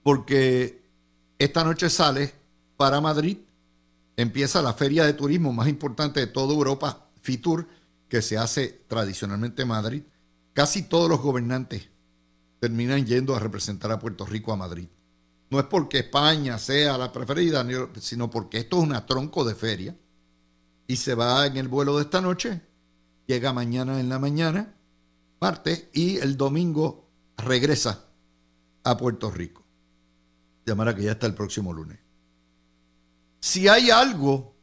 porque 0.03 0.81
esta 1.37 1.63
noche 1.63 1.89
sale 1.89 2.33
para 2.77 3.01
Madrid, 3.01 3.37
empieza 4.17 4.61
la 4.61 4.73
feria 4.73 5.05
de 5.05 5.13
turismo 5.13 5.53
más 5.53 5.67
importante 5.67 6.19
de 6.19 6.27
toda 6.27 6.53
Europa, 6.53 7.09
FITUR, 7.21 7.67
que 8.07 8.21
se 8.21 8.37
hace 8.37 8.83
tradicionalmente 8.87 9.61
en 9.61 9.67
Madrid, 9.69 10.03
casi 10.53 10.83
todos 10.83 11.09
los 11.09 11.21
gobernantes 11.21 11.89
terminan 12.59 13.05
yendo 13.05 13.35
a 13.35 13.39
representar 13.39 13.91
a 13.91 13.99
Puerto 13.99 14.25
Rico 14.25 14.51
a 14.51 14.57
Madrid. 14.57 14.87
No 15.49 15.59
es 15.59 15.65
porque 15.65 15.99
España 15.99 16.57
sea 16.57 16.97
la 16.97 17.11
preferida, 17.11 17.65
sino 17.99 18.29
porque 18.29 18.59
esto 18.59 18.77
es 18.77 18.83
una 18.83 19.05
tronco 19.05 19.43
de 19.43 19.55
feria 19.55 19.95
y 20.87 20.95
se 20.95 21.15
va 21.15 21.45
en 21.45 21.57
el 21.57 21.67
vuelo 21.67 21.97
de 21.97 22.03
esta 22.03 22.21
noche, 22.21 22.61
llega 23.25 23.53
mañana 23.53 23.99
en 23.99 24.09
la 24.09 24.19
mañana, 24.19 24.75
martes, 25.39 25.87
y 25.93 26.17
el 26.17 26.37
domingo 26.37 27.07
regresa 27.37 28.05
a 28.83 28.97
Puerto 28.97 29.31
Rico. 29.31 29.60
Llamará 30.65 30.95
que 30.95 31.03
ya 31.03 31.11
está 31.11 31.27
el 31.27 31.33
próximo 31.33 31.73
lunes. 31.73 31.99
Si 33.39 33.67
hay 33.67 33.89
algo 33.89 34.53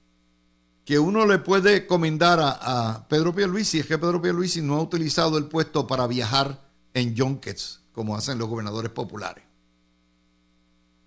que 0.84 0.98
uno 0.98 1.26
le 1.26 1.38
puede 1.38 1.86
comendar 1.86 2.38
a, 2.40 3.06
Pedro 3.08 3.34
Pierluisi 3.34 3.80
es 3.80 3.86
que 3.86 3.98
Pedro 3.98 4.22
Pierluisi 4.22 4.62
no 4.62 4.76
ha 4.76 4.82
utilizado 4.82 5.36
el 5.36 5.44
puesto 5.44 5.86
para 5.86 6.06
viajar 6.06 6.66
en 6.94 7.14
junkets, 7.16 7.80
como 7.92 8.16
hacen 8.16 8.38
los 8.38 8.48
gobernadores 8.48 8.90
populares. 8.92 9.44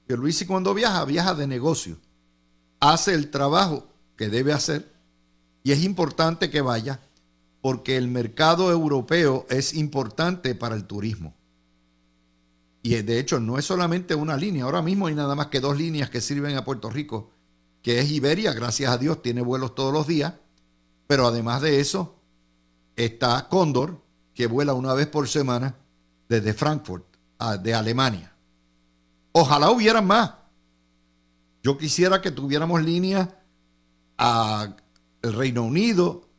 Pierluisi 0.06 0.46
cuando 0.46 0.74
viaja, 0.74 1.04
viaja 1.06 1.34
de 1.34 1.48
negocio. 1.48 1.98
Hace 2.80 3.14
el 3.14 3.32
trabajo 3.32 3.88
que 4.18 4.30
debe 4.30 4.54
hacer 4.54 4.92
y 5.64 5.72
es 5.72 5.84
importante 5.84 6.50
que 6.50 6.62
vaya 6.62 7.00
porque 7.62 7.98
el 7.98 8.08
mercado 8.08 8.72
europeo 8.72 9.46
es 9.50 9.74
importante 9.74 10.54
para 10.54 10.76
el 10.76 10.86
turismo. 10.86 11.34
Y 12.84 12.96
de 12.96 13.20
hecho 13.20 13.40
no 13.40 13.58
es 13.58 13.66
solamente 13.66 14.16
una 14.16 14.38
línea, 14.38 14.64
ahora 14.64 14.82
mismo 14.82 15.08
hay 15.08 15.16
nada 15.16 15.36
más 15.36 15.48
que 15.48 15.60
dos 15.60 15.78
líneas 15.78 16.10
que 16.10 16.22
sirven 16.22 16.58
a 16.58 16.66
Puerto 16.66 16.90
Rico 16.90 17.32
que 17.82 18.00
es 18.00 18.12
Iberia, 18.12 18.54
gracias 18.54 18.92
a 18.92 18.98
Dios, 18.98 19.22
tiene 19.22 19.42
vuelos 19.42 19.76
todos 19.76 19.94
los 19.94 20.08
días, 20.08 20.34
pero 21.08 21.28
además 21.28 21.62
de 21.62 21.80
eso 21.80 22.16
está 22.96 23.48
Cóndor, 23.50 24.02
que 24.34 24.48
vuela 24.48 24.74
una 24.74 24.94
vez 24.94 25.08
por 25.08 25.28
semana 25.28 25.76
desde 26.30 26.54
Frankfurt, 26.54 27.06
de 27.64 27.74
Alemania. 27.74 28.32
Ojalá 29.32 29.72
hubieran 29.72 30.06
más. 30.06 30.32
Yo 31.64 31.78
quisiera 31.78 32.22
que 32.22 32.30
tuviéramos 32.30 32.84
líneas 32.84 33.30
a 34.18 34.76
el 35.24 35.34
Reino 35.34 35.64
Unido, 35.64 36.30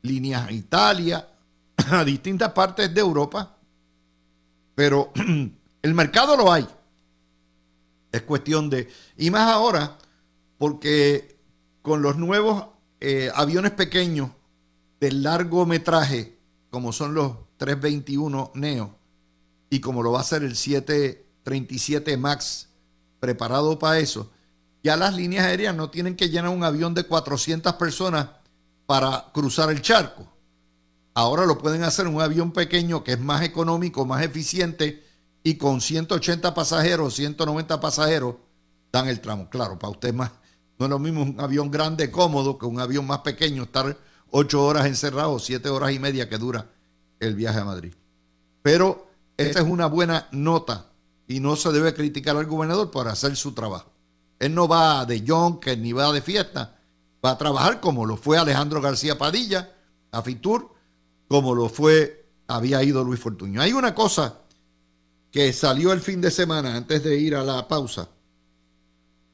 líneas 0.00 0.48
a 0.48 0.52
Italia, 0.52 1.28
a 1.90 2.04
distintas 2.04 2.52
partes 2.52 2.92
de 2.94 3.00
Europa, 3.00 3.58
pero 4.74 5.12
el 5.86 5.94
mercado 5.94 6.36
lo 6.36 6.52
hay. 6.52 6.66
Es 8.10 8.22
cuestión 8.22 8.68
de... 8.68 8.88
Y 9.16 9.30
más 9.30 9.52
ahora 9.52 9.96
porque 10.58 11.38
con 11.80 12.02
los 12.02 12.16
nuevos 12.16 12.66
eh, 13.00 13.30
aviones 13.32 13.70
pequeños 13.70 14.30
de 14.98 15.12
largometraje, 15.12 16.38
como 16.70 16.92
son 16.92 17.14
los 17.14 17.36
321 17.58 18.50
Neo, 18.54 18.98
y 19.70 19.78
como 19.78 20.02
lo 20.02 20.10
va 20.10 20.22
a 20.22 20.24
ser 20.24 20.42
el 20.42 20.56
737 20.56 22.16
MAX, 22.16 22.68
preparado 23.20 23.78
para 23.78 24.00
eso, 24.00 24.32
ya 24.82 24.96
las 24.96 25.14
líneas 25.14 25.44
aéreas 25.44 25.76
no 25.76 25.90
tienen 25.90 26.16
que 26.16 26.30
llenar 26.30 26.50
un 26.50 26.64
avión 26.64 26.94
de 26.94 27.04
400 27.04 27.74
personas 27.74 28.28
para 28.86 29.30
cruzar 29.32 29.70
el 29.70 29.82
charco. 29.82 30.26
Ahora 31.14 31.46
lo 31.46 31.58
pueden 31.58 31.84
hacer 31.84 32.08
un 32.08 32.20
avión 32.20 32.50
pequeño 32.50 33.04
que 33.04 33.12
es 33.12 33.20
más 33.20 33.42
económico, 33.42 34.04
más 34.04 34.24
eficiente 34.24 35.05
y 35.46 35.54
con 35.54 35.80
180 35.80 36.54
pasajeros, 36.54 37.14
190 37.14 37.78
pasajeros 37.78 38.34
dan 38.90 39.06
el 39.06 39.20
tramo. 39.20 39.48
Claro, 39.48 39.78
para 39.78 39.92
usted 39.92 40.12
más, 40.12 40.32
no 40.76 40.86
es 40.86 40.90
lo 40.90 40.98
mismo 40.98 41.22
un 41.22 41.40
avión 41.40 41.70
grande, 41.70 42.10
cómodo, 42.10 42.58
que 42.58 42.66
un 42.66 42.80
avión 42.80 43.06
más 43.06 43.20
pequeño, 43.20 43.62
estar 43.62 43.96
ocho 44.32 44.64
horas 44.66 44.86
encerrado, 44.86 45.38
siete 45.38 45.68
horas 45.68 45.92
y 45.92 46.00
media 46.00 46.28
que 46.28 46.36
dura 46.36 46.68
el 47.20 47.36
viaje 47.36 47.60
a 47.60 47.64
Madrid. 47.64 47.94
Pero 48.60 49.06
esta 49.36 49.60
es 49.60 49.66
una 49.66 49.86
buena 49.86 50.26
nota 50.32 50.86
y 51.28 51.38
no 51.38 51.54
se 51.54 51.70
debe 51.70 51.94
criticar 51.94 52.36
al 52.36 52.46
gobernador 52.46 52.90
por 52.90 53.06
hacer 53.06 53.36
su 53.36 53.52
trabajo. 53.52 53.92
Él 54.40 54.52
no 54.52 54.66
va 54.66 55.06
de 55.06 55.22
yonke 55.22 55.76
ni 55.76 55.92
va 55.92 56.12
de 56.12 56.22
fiesta, 56.22 56.76
va 57.24 57.30
a 57.30 57.38
trabajar 57.38 57.78
como 57.80 58.04
lo 58.04 58.16
fue 58.16 58.36
Alejandro 58.36 58.80
García 58.80 59.16
Padilla 59.16 59.72
a 60.10 60.22
Fitur, 60.22 60.74
como 61.28 61.54
lo 61.54 61.68
fue, 61.68 62.26
había 62.48 62.82
ido 62.82 63.04
Luis 63.04 63.20
Fortuño. 63.20 63.60
Hay 63.60 63.72
una 63.72 63.94
cosa 63.94 64.40
que 65.30 65.52
salió 65.52 65.92
el 65.92 66.00
fin 66.00 66.20
de 66.20 66.30
semana 66.30 66.76
antes 66.76 67.02
de 67.02 67.18
ir 67.18 67.34
a 67.34 67.44
la 67.44 67.68
pausa. 67.68 68.08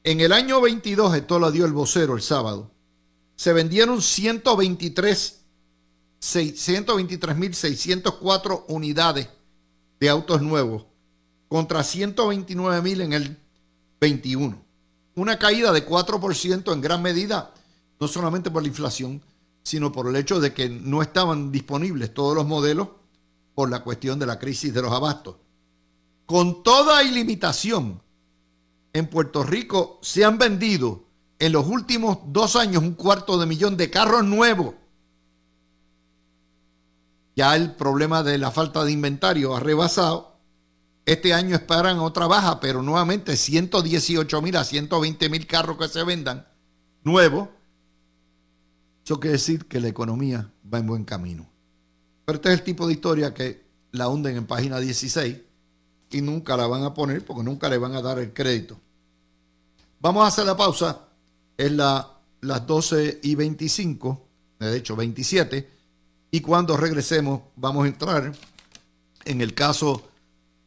En 0.03 0.19
el 0.19 0.33
año 0.33 0.59
22, 0.59 1.15
esto 1.15 1.39
lo 1.39 1.51
dio 1.51 1.65
el 1.65 1.71
vocero 1.71 2.15
el 2.15 2.21
sábado, 2.21 2.71
se 3.35 3.53
vendieron 3.53 4.01
123 4.01 5.43
623.604 6.23 8.63
unidades 8.69 9.27
de 9.99 10.09
autos 10.09 10.41
nuevos 10.41 10.85
contra 11.49 11.81
129.000 11.81 13.01
en 13.01 13.13
el 13.13 13.37
21. 13.99 14.63
Una 15.15 15.37
caída 15.37 15.73
de 15.73 15.85
4% 15.85 16.73
en 16.73 16.81
gran 16.81 17.01
medida, 17.01 17.53
no 17.99 18.07
solamente 18.07 18.49
por 18.49 18.61
la 18.61 18.69
inflación, 18.69 19.21
sino 19.63 19.91
por 19.91 20.07
el 20.07 20.15
hecho 20.15 20.39
de 20.39 20.53
que 20.53 20.69
no 20.69 21.01
estaban 21.01 21.51
disponibles 21.51 22.13
todos 22.13 22.33
los 22.35 22.47
modelos 22.47 22.87
por 23.53 23.69
la 23.69 23.83
cuestión 23.83 24.17
de 24.17 24.25
la 24.25 24.39
crisis 24.39 24.73
de 24.73 24.81
los 24.81 24.93
abastos. 24.93 25.35
Con 26.33 26.63
toda 26.63 27.03
ilimitación, 27.03 28.01
en 28.91 29.05
Puerto 29.05 29.43
Rico 29.43 29.99
se 30.01 30.25
han 30.25 30.39
vendido 30.39 31.05
en 31.37 31.51
los 31.51 31.67
últimos 31.67 32.17
dos 32.25 32.55
años 32.55 32.81
un 32.81 32.95
cuarto 32.95 33.37
de 33.37 33.45
millón 33.45 33.77
de 33.77 33.91
carros 33.91 34.23
nuevos 34.23 34.73
ya 37.35 37.55
el 37.55 37.75
problema 37.75 38.23
de 38.23 38.39
la 38.39 38.49
falta 38.49 38.83
de 38.83 38.91
inventario 38.91 39.55
ha 39.55 39.59
rebasado. 39.59 40.39
Este 41.05 41.35
año 41.35 41.55
esperan 41.55 41.99
otra 41.99 42.25
baja, 42.25 42.59
pero 42.59 42.81
nuevamente 42.81 43.37
118 43.37 44.41
mil 44.41 44.57
a 44.57 44.63
120 44.63 45.29
mil 45.29 45.45
carros 45.45 45.77
que 45.77 45.87
se 45.87 46.03
vendan 46.03 46.47
nuevos. 47.03 47.49
Eso 49.05 49.19
quiere 49.19 49.33
decir 49.33 49.67
que 49.67 49.79
la 49.79 49.87
economía 49.87 50.51
va 50.73 50.79
en 50.79 50.87
buen 50.87 51.05
camino. 51.05 51.47
Pero 52.25 52.37
este 52.37 52.49
es 52.49 52.55
el 52.55 52.63
tipo 52.63 52.87
de 52.87 52.93
historia 52.93 53.35
que 53.35 53.67
la 53.91 54.07
hunden 54.07 54.35
en 54.35 54.47
página 54.47 54.79
16 54.79 55.52
y 56.13 56.21
nunca 56.21 56.55
la 56.55 56.67
van 56.67 56.83
a 56.83 56.93
poner 56.93 57.25
porque 57.25 57.43
nunca 57.43 57.67
le 57.67 57.77
van 57.77 57.95
a 57.95 58.01
dar 58.01 58.19
el 58.19 58.33
crédito. 58.33 58.79
Vamos 59.99 60.23
a 60.23 60.27
hacer 60.27 60.45
la 60.45 60.55
pausa. 60.55 61.07
Es 61.57 61.71
la, 61.71 62.09
las 62.41 62.65
12 62.65 63.19
y 63.23 63.35
25, 63.35 64.27
de 64.59 64.77
hecho 64.77 64.95
27. 64.95 65.69
Y 66.31 66.41
cuando 66.41 66.77
regresemos 66.77 67.41
vamos 67.55 67.85
a 67.85 67.87
entrar 67.87 68.33
en 69.25 69.41
el 69.41 69.53
caso 69.53 70.03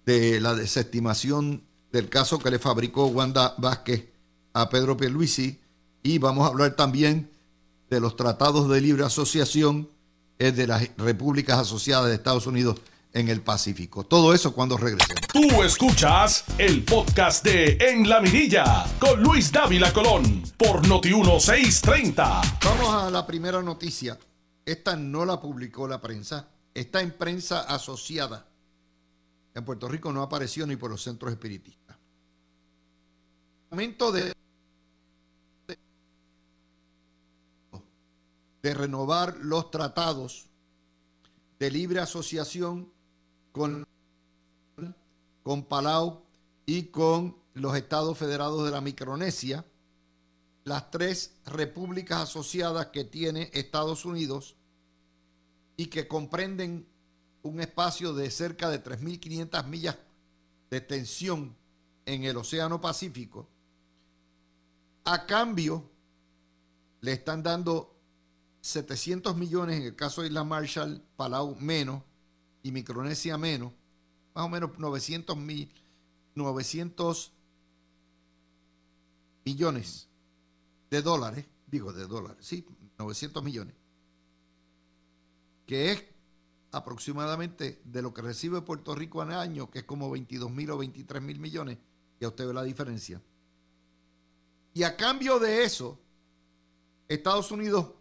de 0.05 0.41
la 0.41 0.55
desestimación 0.55 1.63
del 1.93 2.09
caso 2.09 2.39
que 2.39 2.51
le 2.51 2.59
fabricó 2.59 3.07
Wanda 3.07 3.55
Vázquez 3.59 4.09
a 4.53 4.69
Pedro 4.69 4.97
Pierluisi 4.97 5.61
y 6.03 6.19
vamos 6.19 6.45
a 6.45 6.51
hablar 6.51 6.77
también 6.77 7.31
de 7.91 8.01
los 8.01 8.17
tratados 8.17 8.69
de 8.69 8.81
libre 8.81 9.05
asociación 9.05 9.89
de 10.39 10.67
las 10.67 10.89
repúblicas 10.97 11.59
asociadas 11.59 12.09
de 12.09 12.15
Estados 12.15 12.47
Unidos 12.47 12.81
en 13.17 13.29
el 13.29 13.41
Pacífico. 13.41 14.05
Todo 14.05 14.35
eso 14.35 14.53
cuando 14.53 14.77
regresemos. 14.77 15.23
Tú 15.33 15.63
escuchas 15.63 16.45
el 16.59 16.85
podcast 16.85 17.43
de 17.43 17.79
En 17.81 18.07
la 18.07 18.21
Mirilla 18.21 18.85
con 19.01 19.23
Luis 19.23 19.51
Dávila 19.51 19.91
Colón 19.91 20.43
por 20.59 20.87
Noti 20.87 21.09
1630. 21.15 22.43
Vamos 22.63 22.95
a 22.95 23.11
la 23.11 23.27
primera 23.27 23.63
noticia. 23.63 24.19
Esta 24.67 24.97
no 24.97 25.25
la 25.25 25.41
publicó 25.41 25.89
la 25.89 25.99
prensa, 25.99 26.47
está 26.75 27.01
en 27.01 27.13
prensa 27.13 27.63
asociada. 27.63 28.47
En 29.55 29.65
Puerto 29.65 29.89
Rico 29.89 30.13
no 30.13 30.21
apareció 30.21 30.67
ni 30.67 30.77
por 30.77 30.91
los 30.91 31.03
centros 31.03 31.33
espiritistas. 31.33 31.97
Momento 33.71 34.13
de, 34.13 34.35
de 38.63 38.75
renovar 38.75 39.39
los 39.41 39.71
tratados 39.71 40.51
de 41.59 41.71
libre 41.71 42.01
asociación 42.01 42.95
con, 43.57 43.87
con 45.43 45.65
Palau 45.65 46.21
y 46.67 46.85
con 46.89 47.35
los 47.55 47.75
estados 47.75 48.19
federados 48.19 48.67
de 48.67 48.71
la 48.71 48.83
Micronesia, 48.83 49.65
las 50.65 50.91
tres 50.91 51.37
repúblicas 51.47 52.21
asociadas 52.21 52.89
que 52.89 53.05
tiene 53.05 53.51
Estados 53.55 54.05
Unidos 54.05 54.57
y 55.79 55.87
que 55.87 56.07
comprenden 56.07 56.87
un 57.43 57.61
espacio 57.61 58.13
de 58.13 58.31
cerca 58.31 58.69
de 58.69 58.85
3.500 58.85 59.65
millas 59.65 59.97
de 60.69 60.77
extensión 60.77 61.57
en 62.05 62.25
el 62.25 62.37
Océano 62.37 62.79
Pacífico, 62.79 63.49
a 65.05 65.25
cambio 65.25 65.89
le 67.01 67.13
están 67.13 67.43
dando 67.43 67.97
700 68.61 69.35
millones 69.35 69.77
en 69.77 69.85
el 69.85 69.97
caso 69.97 70.21
de 70.21 70.29
Isla 70.29 70.45
Marshall, 70.45 71.03
Palau 71.17 71.57
menos 71.59 72.03
y 72.67 72.73
Micronesia 72.73 73.39
menos, 73.39 73.73
más 74.35 74.45
o 74.45 74.49
menos 74.49 74.77
900 74.77 75.37
mil, 75.37 75.73
900 76.35 77.33
millones 79.45 80.09
de 80.91 81.03
dólares, 81.03 81.47
digo 81.69 81.93
de 81.93 82.09
dólares, 82.09 82.45
sí, 82.45 82.67
900 82.99 83.45
millones 83.45 83.75
que 85.65 85.93
es 85.93 86.05
aproximadamente 86.73 87.81
de 87.85 88.03
lo 88.03 88.15
que 88.15 88.23
recibe 88.23 88.63
Puerto 88.63 88.95
Rico 88.95 89.23
en 89.23 89.33
año, 89.33 89.71
que 89.71 89.81
es 89.81 89.85
como 89.85 90.11
22 90.11 90.51
mil 90.51 90.71
o 90.71 90.79
23 90.79 91.23
mil 91.23 91.39
millones, 91.39 91.79
ya 92.21 92.29
usted 92.29 92.47
ve 92.47 92.55
la 92.55 92.63
diferencia. 92.63 93.21
Y 94.75 94.83
a 94.83 94.97
cambio 94.97 95.39
de 95.39 95.65
eso, 95.65 95.99
Estados 97.09 97.51
Unidos 97.51 97.93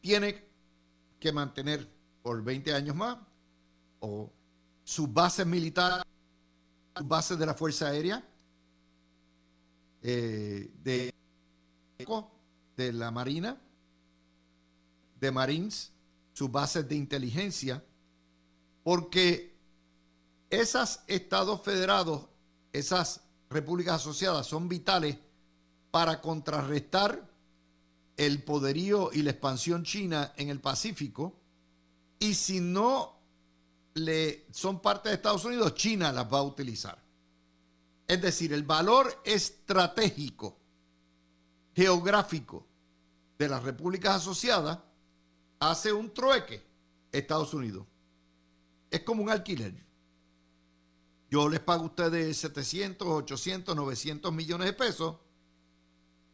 tiene 0.00 0.44
que 1.18 1.32
mantener 1.32 1.88
por 2.22 2.42
20 2.42 2.74
años 2.74 2.96
más 2.96 3.18
sus 4.84 5.12
bases 5.12 5.46
militares, 5.46 6.04
sus 6.96 7.08
bases 7.08 7.38
de 7.38 7.46
la 7.46 7.54
Fuerza 7.54 7.88
Aérea, 7.88 8.24
eh, 10.02 10.70
de, 10.82 11.12
de 12.76 12.92
la 12.92 13.10
Marina, 13.10 13.60
de 15.18 15.30
Marines, 15.32 15.92
sus 16.32 16.50
bases 16.50 16.88
de 16.88 16.94
inteligencia, 16.94 17.82
porque 18.84 19.56
esos 20.50 21.00
estados 21.08 21.60
federados, 21.62 22.28
esas 22.72 23.22
repúblicas 23.50 23.96
asociadas 23.96 24.46
son 24.46 24.68
vitales 24.68 25.16
para 25.90 26.20
contrarrestar 26.20 27.28
el 28.16 28.42
poderío 28.42 29.10
y 29.12 29.22
la 29.22 29.30
expansión 29.30 29.82
china 29.82 30.32
en 30.36 30.50
el 30.50 30.60
Pacífico, 30.60 31.34
y 32.18 32.34
si 32.34 32.60
no 32.60 33.15
le 33.96 34.46
son 34.52 34.80
parte 34.80 35.08
de 35.08 35.14
Estados 35.14 35.44
Unidos, 35.44 35.74
China 35.74 36.12
las 36.12 36.30
va 36.30 36.38
a 36.38 36.42
utilizar. 36.42 37.02
Es 38.06 38.20
decir, 38.20 38.52
el 38.52 38.62
valor 38.62 39.22
estratégico, 39.24 40.58
geográfico 41.74 42.66
de 43.38 43.48
las 43.48 43.62
repúblicas 43.62 44.16
asociadas 44.16 44.78
hace 45.58 45.92
un 45.92 46.12
trueque 46.12 46.62
Estados 47.10 47.54
Unidos. 47.54 47.86
Es 48.90 49.00
como 49.00 49.22
un 49.22 49.30
alquiler. 49.30 49.74
Yo 51.30 51.48
les 51.48 51.60
pago 51.60 51.84
a 51.84 51.86
ustedes 51.86 52.36
700, 52.36 53.08
800, 53.08 53.74
900 53.74 54.32
millones 54.32 54.66
de 54.66 54.72
pesos 54.74 55.16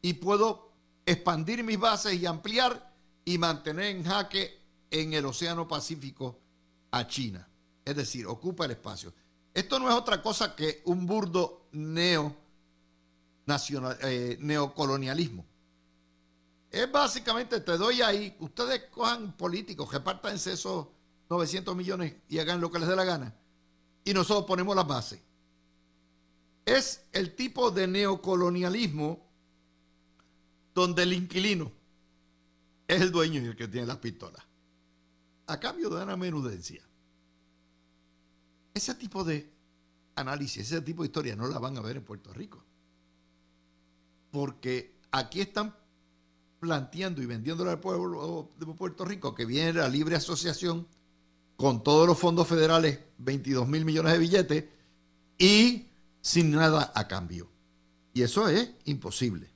y 0.02 0.14
puedo 0.14 0.72
expandir 1.06 1.62
mis 1.62 1.78
bases 1.78 2.14
y 2.14 2.26
ampliar 2.26 2.92
y 3.24 3.38
mantener 3.38 3.96
en 3.96 4.04
jaque 4.04 4.60
en 4.90 5.14
el 5.14 5.24
Océano 5.24 5.66
Pacífico 5.68 6.40
a 6.90 7.06
China. 7.06 7.48
Es 7.84 7.96
decir, 7.96 8.26
ocupa 8.26 8.64
el 8.64 8.72
espacio. 8.72 9.12
Esto 9.54 9.78
no 9.78 9.88
es 9.88 9.94
otra 9.94 10.22
cosa 10.22 10.54
que 10.56 10.82
un 10.86 11.06
burdo 11.06 11.66
neo 11.72 12.36
eh, 14.02 14.38
neocolonialismo. 14.40 15.44
Es 16.70 16.90
básicamente, 16.90 17.60
te 17.60 17.76
doy 17.76 18.00
ahí, 18.00 18.34
ustedes 18.40 18.84
cojan 18.90 19.36
políticos, 19.36 19.92
repártanse 19.92 20.52
esos 20.52 20.86
900 21.28 21.76
millones 21.76 22.14
y 22.28 22.38
hagan 22.38 22.60
lo 22.60 22.70
que 22.70 22.78
les 22.78 22.88
dé 22.88 22.96
la 22.96 23.04
gana. 23.04 23.34
Y 24.04 24.14
nosotros 24.14 24.46
ponemos 24.46 24.74
las 24.74 24.86
bases. 24.86 25.20
Es 26.64 27.04
el 27.12 27.34
tipo 27.34 27.70
de 27.70 27.86
neocolonialismo 27.88 29.28
donde 30.74 31.02
el 31.02 31.12
inquilino 31.12 31.70
es 32.88 33.00
el 33.02 33.12
dueño 33.12 33.40
y 33.42 33.46
el 33.46 33.56
que 33.56 33.68
tiene 33.68 33.86
las 33.86 33.98
pistolas. 33.98 34.42
A 35.46 35.58
cambio 35.58 35.90
de 35.90 36.02
una 36.02 36.16
menudencia. 36.16 36.82
Ese 38.74 38.94
tipo 38.94 39.24
de 39.24 39.52
análisis, 40.16 40.70
ese 40.70 40.80
tipo 40.82 41.02
de 41.02 41.06
historia 41.06 41.36
no 41.36 41.46
la 41.46 41.58
van 41.58 41.76
a 41.76 41.80
ver 41.80 41.96
en 41.96 42.04
Puerto 42.04 42.32
Rico. 42.32 42.64
Porque 44.30 44.98
aquí 45.10 45.40
están 45.40 45.74
planteando 46.60 47.20
y 47.20 47.26
vendiéndole 47.26 47.70
al 47.70 47.80
pueblo 47.80 48.50
de 48.58 48.66
Puerto 48.66 49.04
Rico 49.04 49.34
que 49.34 49.44
viene 49.44 49.72
la 49.72 49.88
libre 49.88 50.16
asociación 50.16 50.86
con 51.56 51.82
todos 51.82 52.06
los 52.06 52.18
fondos 52.18 52.48
federales, 52.48 52.98
22 53.18 53.68
mil 53.68 53.84
millones 53.84 54.12
de 54.12 54.18
billetes, 54.18 54.64
y 55.38 55.88
sin 56.20 56.50
nada 56.50 56.92
a 56.94 57.08
cambio. 57.08 57.48
Y 58.14 58.22
eso 58.22 58.48
es 58.48 58.70
imposible. 58.84 59.50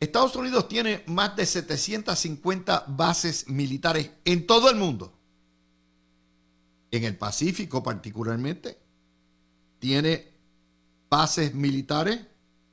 Estados 0.00 0.34
Unidos 0.34 0.66
tiene 0.68 1.04
más 1.06 1.36
de 1.36 1.46
750 1.46 2.86
bases 2.88 3.48
militares 3.48 4.10
en 4.24 4.46
todo 4.46 4.68
el 4.70 4.76
mundo. 4.76 5.12
En 6.92 7.04
el 7.04 7.16
Pacífico 7.16 7.82
particularmente, 7.82 8.78
tiene 9.78 10.28
bases 11.10 11.54
militares, 11.54 12.20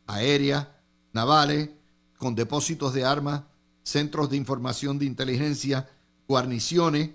aéreas, 0.05 0.67
navales, 1.13 1.69
con 2.17 2.35
depósitos 2.35 2.93
de 2.93 3.05
armas, 3.05 3.43
centros 3.81 4.29
de 4.29 4.35
información 4.37 4.99
de 4.99 5.05
inteligencia, 5.05 5.89
guarniciones 6.27 7.11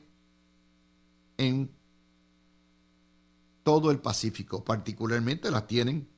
en 1.36 1.70
todo 3.62 3.90
el 3.90 3.98
Pacífico. 3.98 4.64
Particularmente 4.64 5.50
las 5.50 5.66
tienen 5.66 6.08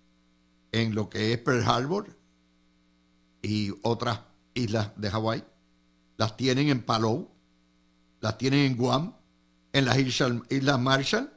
en 0.71 0.95
lo 0.95 1.11
que 1.11 1.33
es 1.33 1.39
Pearl 1.39 1.65
Harbor 1.65 2.17
y 3.43 3.75
otras 3.83 4.21
islas 4.55 4.93
de 4.97 5.11
Hawái. 5.11 5.45
Las 6.17 6.37
tienen 6.37 6.69
en 6.69 6.83
Palau, 6.83 7.29
las 8.21 8.39
tienen 8.39 8.61
en 8.61 8.77
Guam, 8.77 9.16
en 9.77 9.85
las 9.85 9.99
Islas 9.99 10.81
Marshall, 10.81 11.31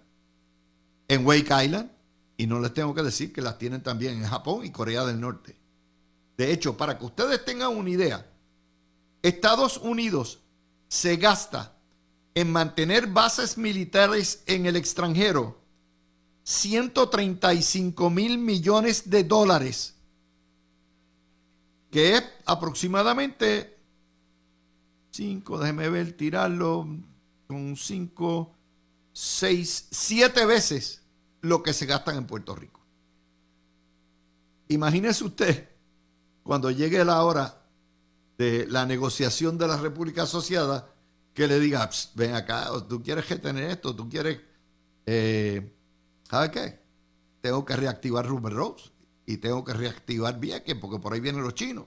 en 1.10 1.26
Wake 1.26 1.66
Island, 1.66 1.92
y 2.38 2.48
no 2.48 2.62
les 2.62 2.74
tengo 2.74 2.96
que 2.96 3.04
decir 3.04 3.34
que 3.34 3.42
las 3.42 3.58
tienen 3.58 3.84
también 3.84 4.14
en 4.14 4.24
Japón 4.24 4.64
y 4.64 4.72
Corea 4.72 5.04
del 5.04 5.20
Norte. 5.20 5.58
De 6.38 6.54
hecho, 6.54 6.78
para 6.78 6.98
que 6.98 7.04
ustedes 7.04 7.44
tengan 7.44 7.76
una 7.76 7.90
idea, 7.90 8.26
Estados 9.22 9.76
Unidos 9.76 10.40
se 10.88 11.18
gasta 11.18 11.76
en 12.34 12.50
mantener 12.50 13.08
bases 13.08 13.58
militares 13.58 14.42
en 14.46 14.68
el 14.68 14.78
extranjero 14.78 15.60
135 16.44 18.10
mil 18.10 18.38
millones 18.38 19.10
de 19.10 19.26
dólares, 19.26 19.96
que 21.92 22.16
es 22.16 22.24
aproximadamente 22.46 23.78
5, 25.12 25.60
déjeme 25.60 25.90
ver, 25.90 26.16
tirarlo 26.16 26.88
con 27.50 27.76
5, 27.76 28.56
6, 29.12 29.88
7 29.90 30.46
veces 30.46 31.02
lo 31.42 31.64
que 31.64 31.74
se 31.74 31.88
gastan 31.88 32.18
en 32.18 32.28
Puerto 32.28 32.54
Rico. 32.56 32.80
Imagínese 34.68 35.24
usted 35.24 35.70
cuando 36.44 36.70
llegue 36.70 37.04
la 37.04 37.24
hora 37.24 37.66
de 38.38 38.68
la 38.68 38.86
negociación 38.86 39.58
de 39.58 39.68
la 39.68 39.78
República 39.78 40.24
Asociada, 40.24 40.94
que 41.34 41.48
le 41.48 41.60
diga, 41.60 41.90
ven 42.14 42.36
acá, 42.36 42.68
tú 42.88 43.02
quieres 43.02 43.26
que 43.26 43.38
tener 43.38 43.72
esto, 43.72 43.96
tú 43.96 44.08
quieres, 44.08 44.40
eh, 45.08 45.74
¿sabes 46.30 46.52
qué? 46.52 46.80
Tengo 47.42 47.66
que 47.66 47.76
reactivar 47.76 48.28
Rumor 48.28 48.54
Rose 48.54 48.92
y 49.26 49.38
tengo 49.38 49.64
que 49.64 49.74
reactivar 49.74 50.40
Vieques 50.40 50.76
porque 50.76 51.00
por 51.00 51.14
ahí 51.14 51.20
vienen 51.20 51.42
los 51.42 51.56
chinos 51.56 51.86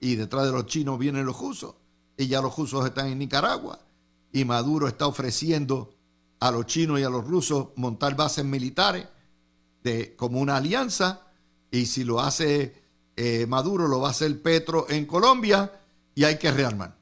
y 0.00 0.16
detrás 0.16 0.44
de 0.44 0.52
los 0.52 0.66
chinos 0.66 0.98
vienen 0.98 1.24
los 1.24 1.40
rusos 1.40 1.76
y 2.18 2.26
ya 2.26 2.42
los 2.42 2.54
rusos 2.54 2.84
están 2.84 3.06
en 3.06 3.18
Nicaragua 3.18 3.87
y 4.32 4.44
Maduro 4.44 4.88
está 4.88 5.06
ofreciendo 5.06 5.94
a 6.40 6.50
los 6.50 6.66
chinos 6.66 7.00
y 7.00 7.02
a 7.02 7.10
los 7.10 7.26
rusos 7.26 7.68
montar 7.76 8.16
bases 8.16 8.44
militares 8.44 9.06
de, 9.82 10.14
como 10.16 10.40
una 10.40 10.56
alianza 10.56 11.26
y 11.70 11.86
si 11.86 12.04
lo 12.04 12.20
hace 12.20 12.82
eh, 13.16 13.46
Maduro, 13.46 13.88
lo 13.88 14.00
va 14.00 14.08
a 14.08 14.10
hacer 14.12 14.40
Petro 14.42 14.86
en 14.88 15.04
Colombia 15.04 15.80
y 16.14 16.24
hay 16.24 16.38
que 16.38 16.52
rearmar. 16.52 16.96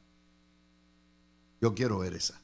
Yo 1.61 1.75
quiero 1.75 1.99
ver 1.99 2.15
esa. 2.15 2.41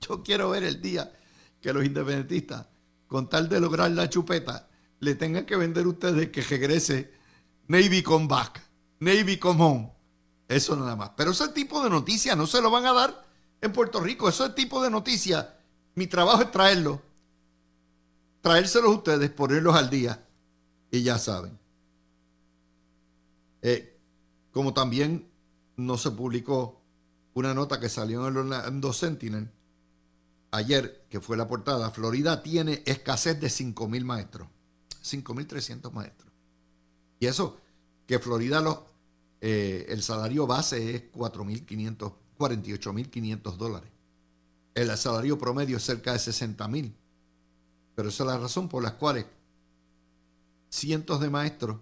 Yo 0.00 0.22
quiero 0.22 0.50
ver 0.50 0.64
el 0.64 0.82
día 0.82 1.12
que 1.60 1.72
los 1.72 1.84
independentistas, 1.84 2.66
con 3.06 3.28
tal 3.28 3.48
de 3.48 3.60
lograr 3.60 3.90
la 3.92 4.08
chupeta, 4.10 4.68
le 5.00 5.14
tengan 5.14 5.46
que 5.46 5.56
vender 5.56 5.84
a 5.86 5.88
ustedes 5.88 6.30
que 6.30 6.42
regrese 6.42 7.12
Navy 7.68 8.02
come 8.02 8.26
back, 8.26 8.62
Navy 9.00 9.38
come 9.38 9.62
home. 9.62 9.92
Eso 10.48 10.76
nada 10.76 10.96
más. 10.96 11.10
Pero 11.16 11.30
ese 11.30 11.48
tipo 11.48 11.82
de 11.82 11.88
noticias 11.88 12.36
no 12.36 12.46
se 12.46 12.60
lo 12.60 12.70
van 12.70 12.84
a 12.84 12.92
dar 12.92 13.24
en 13.62 13.72
Puerto 13.72 14.00
Rico. 14.00 14.28
Ese 14.28 14.50
tipo 14.50 14.82
de 14.82 14.90
noticias 14.90 15.46
mi 15.94 16.06
trabajo 16.06 16.42
es 16.42 16.50
traerlo, 16.50 17.02
traérselos 18.40 18.90
a 18.90 18.94
ustedes, 18.94 19.30
ponerlos 19.30 19.74
al 19.74 19.90
día 19.90 20.26
y 20.90 21.02
ya 21.02 21.18
saben. 21.18 21.58
Eh, 23.62 23.98
como 24.50 24.74
también 24.74 25.30
no 25.76 25.96
se 25.98 26.10
publicó 26.10 26.80
una 27.34 27.54
nota 27.54 27.78
que 27.78 27.88
salió 27.88 28.22
en 28.22 28.28
el 28.28 28.36
Orlando 28.38 28.92
Sentinel 28.92 29.50
ayer, 30.50 31.06
que 31.08 31.20
fue 31.20 31.36
la 31.36 31.48
portada, 31.48 31.90
Florida 31.90 32.42
tiene 32.42 32.82
escasez 32.86 33.40
de 33.40 33.48
5.000 33.48 34.04
maestros, 34.04 34.48
5.300 35.02 35.90
maestros. 35.92 36.30
Y 37.18 37.26
eso, 37.26 37.58
que 38.06 38.18
Florida 38.18 38.62
eh, 39.40 39.86
el 39.88 40.02
salario 40.02 40.46
base 40.46 40.94
es 40.94 41.12
4.500, 41.12 42.12
48.500 42.42 43.56
dólares 43.56 43.92
el 44.74 44.96
salario 44.96 45.38
promedio 45.38 45.76
es 45.76 45.82
cerca 45.82 46.12
de 46.12 46.18
60 46.18 46.66
mil. 46.68 46.94
Pero 47.94 48.08
esa 48.08 48.22
es 48.22 48.26
la 48.26 48.38
razón 48.38 48.68
por 48.68 48.82
la 48.82 48.96
cual 48.96 49.26
cientos 50.70 51.20
de 51.20 51.30
maestros 51.30 51.78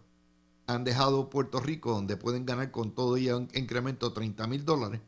han 0.67 0.85
dejado 0.85 1.31
Puerto 1.31 1.61
Rico, 1.61 1.93
donde 1.93 2.17
pueden 2.17 2.47
ganar 2.47 2.71
con 2.71 2.93
todo 2.95 3.17
y 3.17 3.29
un 3.31 3.49
incremento 3.55 4.13
30 4.13 4.47
mil 4.47 4.65
dólares, 4.65 5.01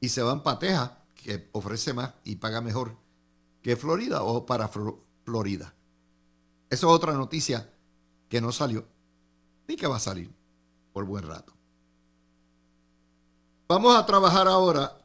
y 0.00 0.08
se 0.08 0.22
van 0.22 0.42
para 0.42 0.58
Texas, 0.58 0.92
que 1.14 1.48
ofrece 1.52 1.92
más 1.92 2.14
y 2.24 2.36
paga 2.36 2.62
mejor 2.62 2.96
que 3.62 3.76
Florida, 3.76 4.22
o 4.22 4.46
para 4.46 4.70
Florida. 5.24 5.74
Esa 6.70 6.86
es 6.86 6.92
otra 6.92 7.12
noticia 7.12 7.70
que 8.28 8.40
no 8.40 8.52
salió, 8.52 8.86
ni 9.68 9.76
que 9.76 9.86
va 9.86 9.96
a 9.96 10.00
salir 10.00 10.30
por 10.94 11.04
buen 11.04 11.26
rato. 11.26 11.59
Vamos 13.70 13.94
a 13.94 14.04
trabajar 14.04 14.48
ahora 14.48 14.98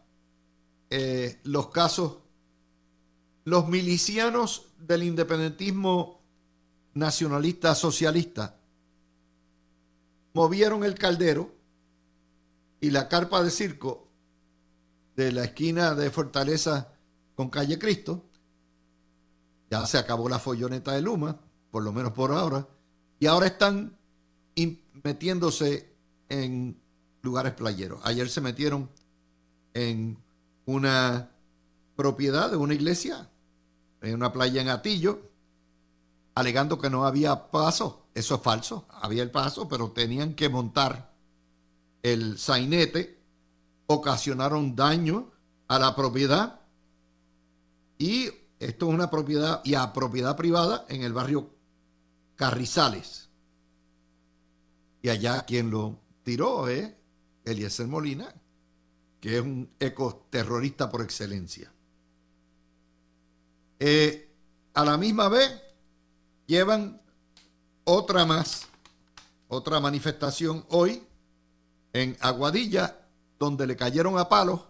eh, 0.90 1.40
los 1.44 1.68
casos, 1.68 2.18
los 3.44 3.68
milicianos 3.68 4.70
del 4.80 5.04
independentismo 5.04 6.20
nacionalista 6.96 7.76
socialista 7.76 8.58
movieron 10.34 10.84
el 10.84 10.96
caldero 10.96 11.54
y 12.82 12.90
la 12.90 13.08
carpa 13.08 13.44
de 13.44 13.52
circo 13.52 14.08
de 15.16 15.32
la 15.32 15.44
esquina 15.44 15.94
de 15.94 16.10
Fortaleza 16.10 16.92
con 17.36 17.52
calle 17.52 17.78
Cristo. 17.78 18.24
Ya 19.70 19.86
se 19.86 20.00
acabó 20.00 20.28
la 20.28 20.40
folloneta 20.40 20.94
de 20.94 21.04
Luma, 21.04 21.40
por 21.70 21.84
lo 21.84 21.94
menos 21.94 22.14
por 22.14 22.32
ahora, 22.32 22.68
y 23.20 23.28
ahora 23.28 23.46
están 23.46 23.96
metiéndose 25.04 25.94
en 26.30 26.84
lugares 27.26 27.54
playeros. 27.54 28.00
Ayer 28.04 28.30
se 28.30 28.40
metieron 28.40 28.90
en 29.74 30.18
una 30.66 31.32
propiedad 31.96 32.50
de 32.50 32.58
una 32.58 32.74
iglesia 32.74 33.30
en 34.06 34.16
una 34.16 34.32
playa 34.32 34.62
en 34.62 34.70
Atillo, 34.70 35.32
alegando 36.36 36.80
que 36.80 36.90
no 36.90 37.06
había 37.06 37.50
paso. 37.50 38.08
Eso 38.14 38.36
es 38.36 38.42
falso, 38.42 38.86
había 38.90 39.24
el 39.24 39.32
paso, 39.32 39.68
pero 39.68 39.92
tenían 39.92 40.34
que 40.36 40.50
montar 40.50 41.12
el 42.04 42.38
sainete, 42.38 43.20
ocasionaron 43.88 44.76
daño 44.76 45.32
a 45.68 45.80
la 45.80 45.96
propiedad 45.96 46.62
y 47.98 48.30
esto 48.60 48.88
es 48.88 48.94
una 48.94 49.10
propiedad 49.10 49.62
y 49.64 49.74
a 49.74 49.92
propiedad 49.92 50.38
privada 50.38 50.86
en 50.88 51.04
el 51.04 51.14
barrio 51.14 51.50
Carrizales. 52.36 53.30
Y 55.02 55.10
allá 55.10 55.46
quien 55.46 55.72
lo 55.72 56.00
tiró 56.24 56.68
es 56.68 56.94
Eliezer 57.46 57.88
Molina, 57.88 58.34
que 59.20 59.38
es 59.38 59.42
un 59.42 59.70
ecoterrorista 59.80 60.90
por 60.90 61.02
excelencia. 61.02 61.72
Eh, 63.80 64.30
a 64.74 64.86
la 64.86 64.98
misma 64.98 65.30
vez, 65.30 65.52
llevan 66.46 67.02
otra 67.84 68.26
más, 68.26 68.68
otra 69.48 69.80
manifestación 69.80 70.66
hoy 70.70 71.04
en 71.94 72.18
Aguadilla, 72.20 73.00
donde 73.40 73.68
le 73.68 73.76
cayeron 73.76 74.18
a 74.18 74.30
palos 74.30 74.62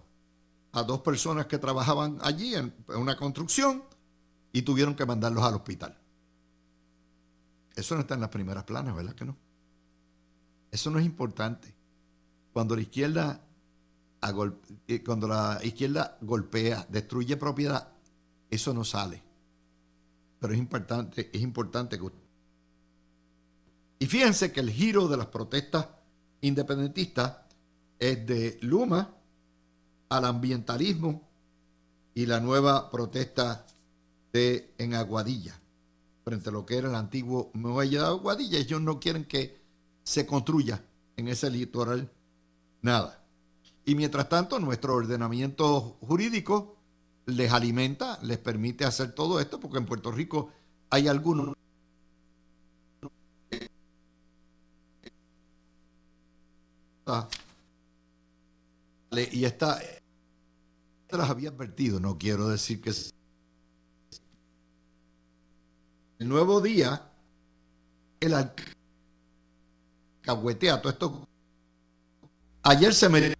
a 0.71 0.83
dos 0.83 1.01
personas 1.01 1.45
que 1.47 1.57
trabajaban 1.57 2.19
allí 2.21 2.55
en 2.55 2.73
una 2.87 3.15
construcción 3.15 3.83
y 4.51 4.61
tuvieron 4.61 4.95
que 4.95 5.05
mandarlos 5.05 5.43
al 5.43 5.55
hospital. 5.55 5.97
Eso 7.75 7.95
no 7.95 8.01
está 8.01 8.15
en 8.15 8.21
las 8.21 8.29
primeras 8.29 8.63
planas, 8.63 8.95
¿verdad 8.95 9.13
que 9.13 9.25
no? 9.25 9.35
Eso 10.71 10.89
no 10.89 10.99
es 10.99 11.05
importante. 11.05 11.74
Cuando 12.55 12.73
la 12.77 12.83
izquierda 12.83 13.41
cuando 15.05 15.27
la 15.27 15.59
izquierda 15.61 16.17
golpea, 16.21 16.87
destruye 16.89 17.35
propiedad, 17.35 17.89
eso 18.49 18.73
no 18.73 18.85
sale. 18.85 19.21
Pero 20.39 20.53
es 20.53 20.59
importante, 20.59 21.29
es 21.33 21.41
importante 21.41 21.99
que... 21.99 22.09
Y 23.99 24.05
fíjense 24.05 24.53
que 24.53 24.61
el 24.61 24.71
giro 24.71 25.09
de 25.09 25.17
las 25.17 25.27
protestas 25.27 25.89
independentistas 26.39 27.39
es 27.99 28.25
de 28.25 28.57
Luma 28.61 29.13
al 30.07 30.23
ambientalismo 30.23 31.27
y 32.13 32.25
la 32.25 32.39
nueva 32.39 32.89
protesta 32.89 33.65
en 34.31 34.93
Aguadilla, 34.93 35.59
frente 36.23 36.47
a 36.47 36.53
lo 36.53 36.65
que 36.65 36.77
era 36.77 36.87
el 36.87 36.95
antiguo 36.95 37.51
muelle 37.53 37.97
de 37.97 38.05
Aguadilla. 38.05 38.59
Ellos 38.59 38.79
no 38.79 38.97
quieren 38.97 39.25
que 39.25 39.59
se 40.05 40.25
construya 40.25 40.81
en 41.17 41.27
ese 41.27 41.49
litoral 41.49 42.09
nada. 42.85 43.21
Y 43.83 43.95
mientras 43.95 44.29
tanto, 44.29 44.59
nuestro 44.59 44.95
ordenamiento 44.95 45.97
jurídico 46.01 46.77
les 47.25 47.51
alimenta, 47.51 48.17
les 48.21 48.37
permite 48.37 48.85
hacer 48.85 49.13
todo 49.13 49.39
esto, 49.39 49.59
porque 49.59 49.77
en 49.77 49.85
Puerto 49.85 50.11
Rico 50.11 50.51
hay 50.89 51.07
algunos 51.07 51.53
y 59.31 59.45
esta 59.45 59.79
las 61.11 61.29
había 61.29 61.49
advertido, 61.49 61.99
no 61.99 62.17
quiero 62.17 62.49
decir 62.49 62.81
que 62.81 62.89
el 66.19 66.27
nuevo 66.27 66.59
día 66.61 67.11
el 68.19 68.33
alcahuetea 70.23 70.81
todo 70.81 70.91
esto 70.91 71.27
ayer 72.65 72.93
se 72.93 73.09
me 73.09 73.33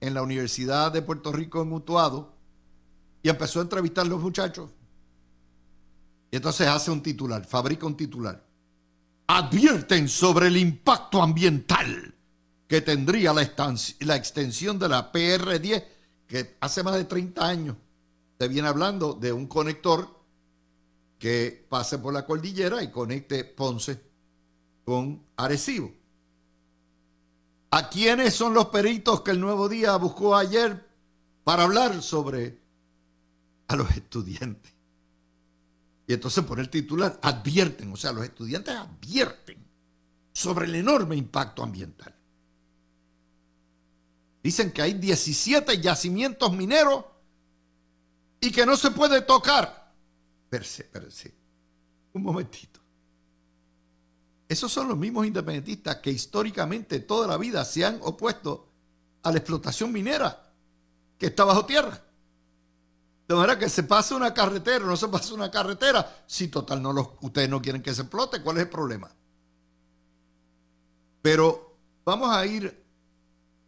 en 0.00 0.14
la 0.14 0.22
Universidad 0.22 0.90
de 0.90 1.02
Puerto 1.02 1.30
Rico 1.30 1.62
en 1.62 1.72
Utuado 1.72 2.34
y 3.22 3.28
empezó 3.28 3.60
a 3.60 3.62
entrevistar 3.62 4.06
a 4.06 4.08
los 4.08 4.20
muchachos 4.20 4.70
y 6.30 6.36
entonces 6.36 6.66
hace 6.66 6.90
un 6.90 7.02
titular, 7.02 7.44
fabrica 7.44 7.86
un 7.86 7.96
titular 7.96 8.42
advierten 9.26 10.08
sobre 10.08 10.48
el 10.48 10.56
impacto 10.56 11.22
ambiental 11.22 12.14
que 12.66 12.80
tendría 12.80 13.32
la, 13.32 13.50
la 14.00 14.16
extensión 14.16 14.78
de 14.78 14.88
la 14.88 15.12
PR10, 15.12 15.84
que 16.26 16.56
hace 16.60 16.82
más 16.82 16.94
de 16.94 17.04
30 17.04 17.46
años 17.46 17.76
se 18.38 18.48
viene 18.48 18.68
hablando 18.68 19.14
de 19.14 19.32
un 19.32 19.46
conector 19.46 20.08
que 21.18 21.66
pase 21.68 21.98
por 21.98 22.12
la 22.12 22.26
cordillera 22.26 22.82
y 22.82 22.90
conecte 22.90 23.44
Ponce 23.44 24.00
con 24.84 25.22
Arecibo. 25.36 25.92
¿A 27.74 27.90
quiénes 27.90 28.32
son 28.32 28.54
los 28.54 28.66
peritos 28.66 29.22
que 29.22 29.32
el 29.32 29.40
Nuevo 29.40 29.68
Día 29.68 29.96
buscó 29.96 30.36
ayer 30.36 30.88
para 31.42 31.64
hablar 31.64 32.04
sobre 32.04 32.60
a 33.66 33.74
los 33.74 33.90
estudiantes? 33.90 34.72
Y 36.06 36.12
entonces 36.12 36.44
por 36.44 36.60
el 36.60 36.70
titular, 36.70 37.18
advierten, 37.20 37.92
o 37.92 37.96
sea, 37.96 38.12
los 38.12 38.22
estudiantes 38.22 38.76
advierten 38.76 39.58
sobre 40.32 40.66
el 40.66 40.76
enorme 40.76 41.16
impacto 41.16 41.64
ambiental. 41.64 42.14
Dicen 44.40 44.70
que 44.70 44.80
hay 44.80 44.94
17 44.94 45.80
yacimientos 45.80 46.52
mineros 46.52 47.04
y 48.40 48.52
que 48.52 48.64
no 48.64 48.76
se 48.76 48.92
puede 48.92 49.22
tocar. 49.22 49.92
Perse, 50.48 50.84
perse. 50.84 51.34
Un 52.12 52.22
momentito. 52.22 52.73
Esos 54.54 54.70
son 54.70 54.86
los 54.86 54.96
mismos 54.96 55.26
independentistas 55.26 55.96
que 55.96 56.12
históricamente 56.12 57.00
toda 57.00 57.26
la 57.26 57.36
vida 57.36 57.64
se 57.64 57.84
han 57.84 57.98
opuesto 58.02 58.68
a 59.24 59.32
la 59.32 59.38
explotación 59.38 59.90
minera 59.90 60.48
que 61.18 61.26
está 61.26 61.42
bajo 61.42 61.66
tierra. 61.66 62.00
De 63.26 63.34
manera 63.34 63.58
que 63.58 63.68
se 63.68 63.82
pase 63.82 64.14
una 64.14 64.32
carretera, 64.32 64.84
no 64.84 64.96
se 64.96 65.08
pase 65.08 65.34
una 65.34 65.50
carretera. 65.50 66.22
Si 66.28 66.46
total 66.46 66.80
no 66.80 66.92
los, 66.92 67.08
ustedes 67.22 67.48
no 67.48 67.60
quieren 67.60 67.82
que 67.82 67.92
se 67.92 68.02
explote, 68.02 68.42
¿cuál 68.42 68.58
es 68.58 68.62
el 68.62 68.68
problema? 68.68 69.10
Pero 71.20 71.76
vamos 72.04 72.30
a 72.30 72.46
ir 72.46 72.80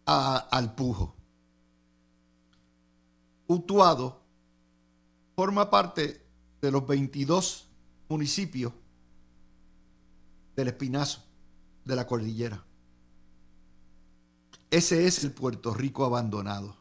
al 0.05 0.73
Pujo. 0.77 1.17
Utuado 3.49 4.21
forma 5.35 5.69
parte 5.69 6.25
de 6.61 6.71
los 6.71 6.87
22 6.87 7.67
municipios 8.09 8.73
del 10.57 10.69
Espinazo, 10.69 11.23
de 11.85 11.95
la 11.95 12.07
cordillera. 12.07 12.65
Ese 14.71 15.07
es 15.07 15.23
el 15.23 15.31
Puerto 15.31 15.73
Rico 15.73 16.05
abandonado, 16.05 16.77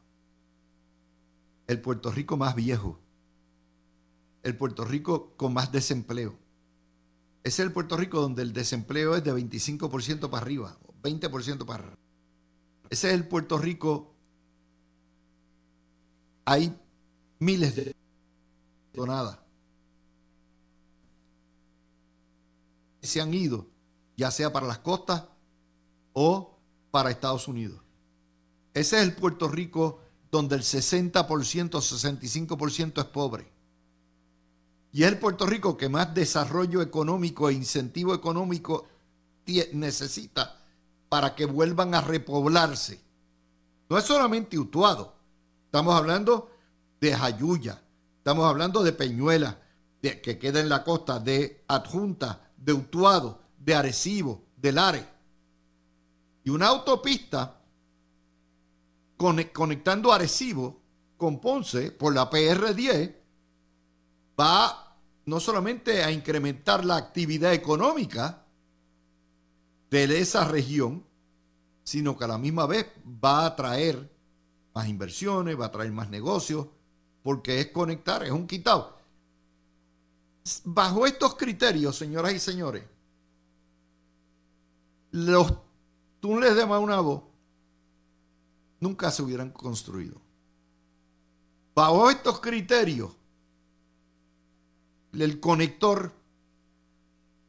el 1.67 1.79
Puerto 1.81 2.11
Rico 2.11 2.37
más 2.37 2.55
viejo, 2.55 2.99
el 4.41 4.57
Puerto 4.57 4.85
Rico 4.85 5.33
con 5.37 5.53
más 5.53 5.71
desempleo. 5.71 6.35
Ese 7.43 7.61
es 7.61 7.67
el 7.67 7.73
Puerto 7.73 7.95
Rico 7.95 8.21
donde 8.21 8.41
el 8.41 8.53
desempleo 8.53 9.15
es 9.15 9.23
de 9.23 9.33
25% 9.33 10.29
para 10.29 10.41
arriba, 10.41 10.77
20% 11.03 11.65
para 11.65 11.83
arriba. 11.83 11.97
Ese 12.89 13.09
es 13.09 13.13
el 13.13 13.27
Puerto 13.27 13.57
Rico. 13.57 14.15
Hay 16.45 16.75
miles 17.39 17.75
de 17.75 17.95
donadas. 18.93 19.44
Se 23.05 23.21
han 23.21 23.33
ido, 23.33 23.67
ya 24.17 24.31
sea 24.31 24.51
para 24.51 24.67
las 24.67 24.79
costas 24.79 25.25
o 26.13 26.57
para 26.91 27.11
Estados 27.11 27.47
Unidos. 27.47 27.81
Ese 28.73 28.97
es 28.97 29.03
el 29.03 29.15
Puerto 29.15 29.47
Rico 29.47 30.01
donde 30.31 30.55
el 30.55 30.63
60%, 30.63 31.13
65% 31.69 33.01
es 33.01 33.05
pobre. 33.05 33.51
Y 34.91 35.03
es 35.03 35.09
el 35.09 35.19
Puerto 35.19 35.45
Rico 35.45 35.77
que 35.77 35.89
más 35.89 36.13
desarrollo 36.13 36.81
económico 36.81 37.49
e 37.49 37.53
incentivo 37.53 38.13
económico 38.13 38.87
necesita 39.73 40.57
para 41.09 41.35
que 41.35 41.45
vuelvan 41.45 41.93
a 41.95 42.01
repoblarse. 42.01 42.99
No 43.89 43.97
es 43.97 44.05
solamente 44.05 44.57
Utuado, 44.57 45.15
estamos 45.65 45.95
hablando 45.95 46.49
de 46.99 47.13
Jayuya, 47.13 47.81
estamos 48.17 48.45
hablando 48.45 48.83
de 48.83 48.93
Peñuela, 48.93 49.59
que 50.01 50.37
queda 50.39 50.59
en 50.59 50.69
la 50.69 50.83
costa, 50.83 51.19
de 51.19 51.63
Adjunta, 51.67 52.44
de 52.65 52.73
Utuado, 52.73 53.39
de 53.59 53.75
Arecibo, 53.75 54.43
de 54.57 54.71
Lare. 54.71 55.05
Y 56.43 56.49
una 56.49 56.67
autopista 56.67 57.61
conectando 59.17 60.11
Arecibo 60.11 60.81
con 61.15 61.39
Ponce 61.39 61.91
por 61.91 62.13
la 62.13 62.29
PR10 62.29 63.15
va 64.39 64.97
no 65.25 65.39
solamente 65.39 66.03
a 66.03 66.11
incrementar 66.11 66.83
la 66.83 66.97
actividad 66.97 67.53
económica, 67.53 68.45
de 70.03 70.19
esa 70.19 70.45
región, 70.45 71.05
sino 71.83 72.17
que 72.17 72.25
a 72.25 72.27
la 72.27 72.37
misma 72.37 72.65
vez 72.65 72.87
va 73.05 73.43
a 73.43 73.45
atraer 73.47 74.11
más 74.73 74.87
inversiones, 74.89 75.59
va 75.59 75.67
a 75.67 75.71
traer 75.71 75.91
más 75.91 76.09
negocios, 76.09 76.67
porque 77.23 77.61
es 77.61 77.67
conectar, 77.67 78.23
es 78.23 78.31
un 78.31 78.45
quitado. 78.45 78.94
Bajo 80.63 81.07
estos 81.07 81.35
criterios, 81.35 81.95
señoras 81.95 82.33
y 82.33 82.39
señores, 82.39 82.83
los 85.11 85.53
túneles 86.19 86.55
de 86.55 86.65
Maunabo 86.65 87.31
nunca 88.79 89.09
se 89.09 89.23
hubieran 89.23 89.49
construido. 89.49 90.21
Bajo 91.73 92.09
estos 92.09 92.39
criterios, 92.39 93.11
el 95.13 95.39
conector 95.39 96.13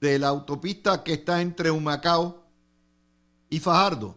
de 0.01 0.19
la 0.19 0.29
autopista 0.29 1.05
que 1.05 1.15
está 1.15 1.43
entre 1.43 1.71
Humacao 1.71 2.45
y 3.51 3.61
Fajardo 3.61 4.17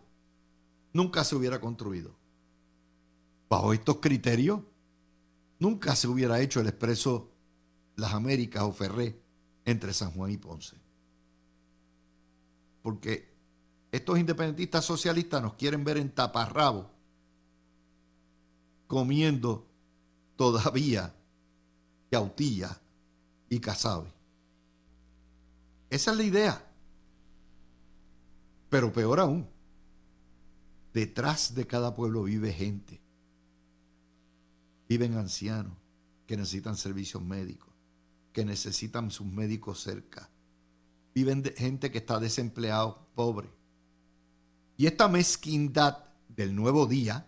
nunca 0.94 1.24
se 1.24 1.36
hubiera 1.36 1.60
construido. 1.60 2.16
Bajo 3.50 3.74
estos 3.74 3.98
criterios, 3.98 4.62
nunca 5.58 5.96
se 5.96 6.08
hubiera 6.08 6.40
hecho 6.40 6.62
el 6.62 6.68
expreso 6.68 7.29
Las 8.00 8.14
Américas 8.14 8.64
o 8.64 8.72
Ferré 8.72 9.22
entre 9.66 9.94
San 9.94 10.12
Juan 10.12 10.32
y 10.32 10.38
Ponce. 10.38 10.78
Porque 12.82 13.30
estos 13.92 14.18
independentistas 14.20 14.86
socialistas 14.86 15.42
nos 15.42 15.56
quieren 15.56 15.84
ver 15.84 15.98
en 15.98 16.10
taparrabo 16.10 16.90
comiendo 18.88 19.68
todavía 20.36 21.14
yautilla 22.12 22.80
y 23.50 23.60
casabe. 23.60 24.12
Esa 25.90 26.12
es 26.12 26.18
la 26.18 26.24
idea. 26.24 26.66
Pero 28.70 28.94
peor 28.94 29.20
aún, 29.20 29.48
detrás 30.94 31.56
de 31.56 31.66
cada 31.66 31.96
pueblo 31.96 32.24
vive 32.24 32.54
gente. 32.54 33.02
Viven 34.88 35.18
ancianos 35.18 35.74
que 36.26 36.38
necesitan 36.38 36.76
servicios 36.76 37.24
médicos, 37.24 37.69
necesitan 38.46 39.12
sus 39.12 39.28
médicos 39.28 39.82
cerca. 39.82 40.30
Viven 41.14 41.44
gente 41.58 41.92
que 41.92 41.98
está 41.98 42.20
desempleado, 42.20 43.08
pobre. 43.16 43.50
Y 44.78 44.88
esta 44.88 45.08
mezquindad 45.08 46.06
del 46.30 46.56
nuevo 46.56 46.86
día, 46.86 47.28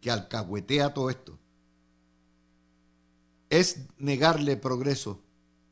que 0.00 0.10
alcahuetea 0.10 0.94
todo 0.94 1.10
esto, 1.10 1.38
es 3.50 3.86
negarle 3.98 4.56
progreso 4.56 5.20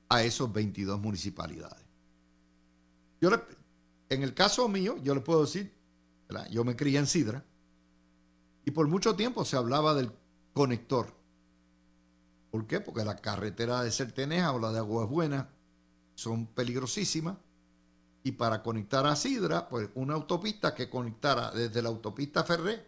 a 0.09 0.23
esos 0.23 0.53
22 0.53 1.01
municipalidades. 1.01 1.85
Yo 3.21 3.31
en 4.11 4.23
el 4.23 4.35
caso 4.35 4.69
mío, 4.69 4.97
yo 5.03 5.15
le 5.15 5.21
puedo 5.21 5.43
decir, 5.43 5.73
yo 6.51 6.65
me 6.65 6.77
crié 6.77 6.99
en 6.99 7.07
Sidra 7.07 7.45
y 8.65 8.71
por 8.71 8.89
mucho 8.89 9.17
tiempo 9.17 9.45
se 9.45 9.57
hablaba 9.57 9.95
del 9.95 10.13
conector. 10.53 11.18
¿Por 12.51 12.67
qué? 12.67 12.81
Porque 12.81 13.05
la 13.05 13.17
carretera 13.17 13.83
de 13.83 13.91
Certeneja 13.91 14.53
o 14.53 14.59
la 14.59 14.73
de 14.73 14.79
Aguas 14.79 15.09
Buenas 15.09 15.47
son 16.15 16.47
peligrosísimas. 16.47 17.37
Y 18.25 18.33
para 18.33 18.63
conectar 18.63 19.07
a 19.07 19.17
Sidra, 19.17 19.69
pues 19.69 19.89
una 19.95 20.15
autopista 20.15 20.75
que 20.75 20.91
conectara 20.91 21.51
desde 21.51 21.83
la 21.83 21.89
autopista 21.89 22.45
Ferré 22.45 22.85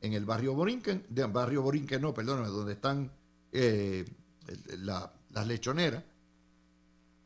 en 0.00 0.12
el 0.14 0.24
barrio 0.24 0.54
Borinquen, 0.54 1.06
barrio 1.32 1.62
Borinquen 1.62 2.02
no, 2.02 2.12
perdón, 2.12 2.44
donde 2.44 2.72
están 2.72 3.10
eh, 3.52 4.04
las 4.78 5.46
lechoneras, 5.46 6.02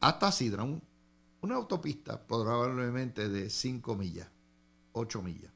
hasta 0.00 0.32
Sidra, 0.32 0.64
una 1.40 1.55
autopista 1.55 2.20
probablemente 2.26 3.28
de 3.28 3.48
5 3.48 3.94
millas, 3.94 4.28
8 4.92 5.22
millas. 5.22 5.52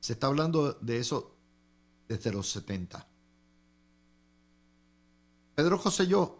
Se 0.00 0.12
está 0.14 0.26
hablando 0.26 0.72
de 0.74 0.98
eso 0.98 1.34
desde 2.08 2.32
los 2.32 2.48
70. 2.50 3.06
Pedro 5.58 5.76
Joselló 5.76 6.36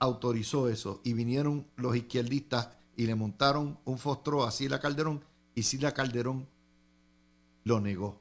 autorizó 0.00 0.68
eso 0.68 1.00
y 1.04 1.12
vinieron 1.12 1.64
los 1.76 1.94
izquierdistas 1.94 2.70
y 2.96 3.06
le 3.06 3.14
montaron 3.14 3.78
un 3.84 3.98
fostro 3.98 4.42
a 4.42 4.50
Sila 4.50 4.80
Calderón 4.80 5.24
y 5.54 5.62
Sila 5.62 5.94
Calderón 5.94 6.48
lo 7.62 7.80
negó, 7.80 8.20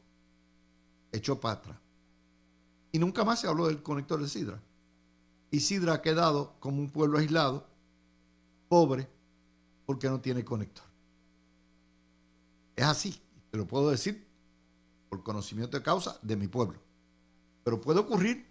echó 1.11 1.39
para 1.39 1.81
Y 2.91 2.99
nunca 2.99 3.25
más 3.25 3.41
se 3.41 3.47
habló 3.47 3.65
del 3.65 3.81
conector 3.81 4.21
de 4.21 4.29
Sidra. 4.29 4.61
Y 5.49 5.61
Sidra 5.61 5.93
ha 5.93 6.01
quedado 6.03 6.53
como 6.59 6.81
un 6.81 6.91
pueblo 6.91 7.17
aislado, 7.17 7.65
pobre, 8.69 9.09
porque 9.87 10.07
no 10.07 10.21
tiene 10.21 10.45
conector. 10.45 10.85
Es 12.75 12.85
así, 12.85 13.19
te 13.49 13.57
lo 13.57 13.65
puedo 13.65 13.89
decir 13.89 14.27
por 15.09 15.23
conocimiento 15.23 15.77
de 15.77 15.83
causa 15.83 16.19
de 16.21 16.35
mi 16.35 16.47
pueblo. 16.47 16.77
Pero 17.63 17.81
puede 17.81 18.01
ocurrir 18.01 18.45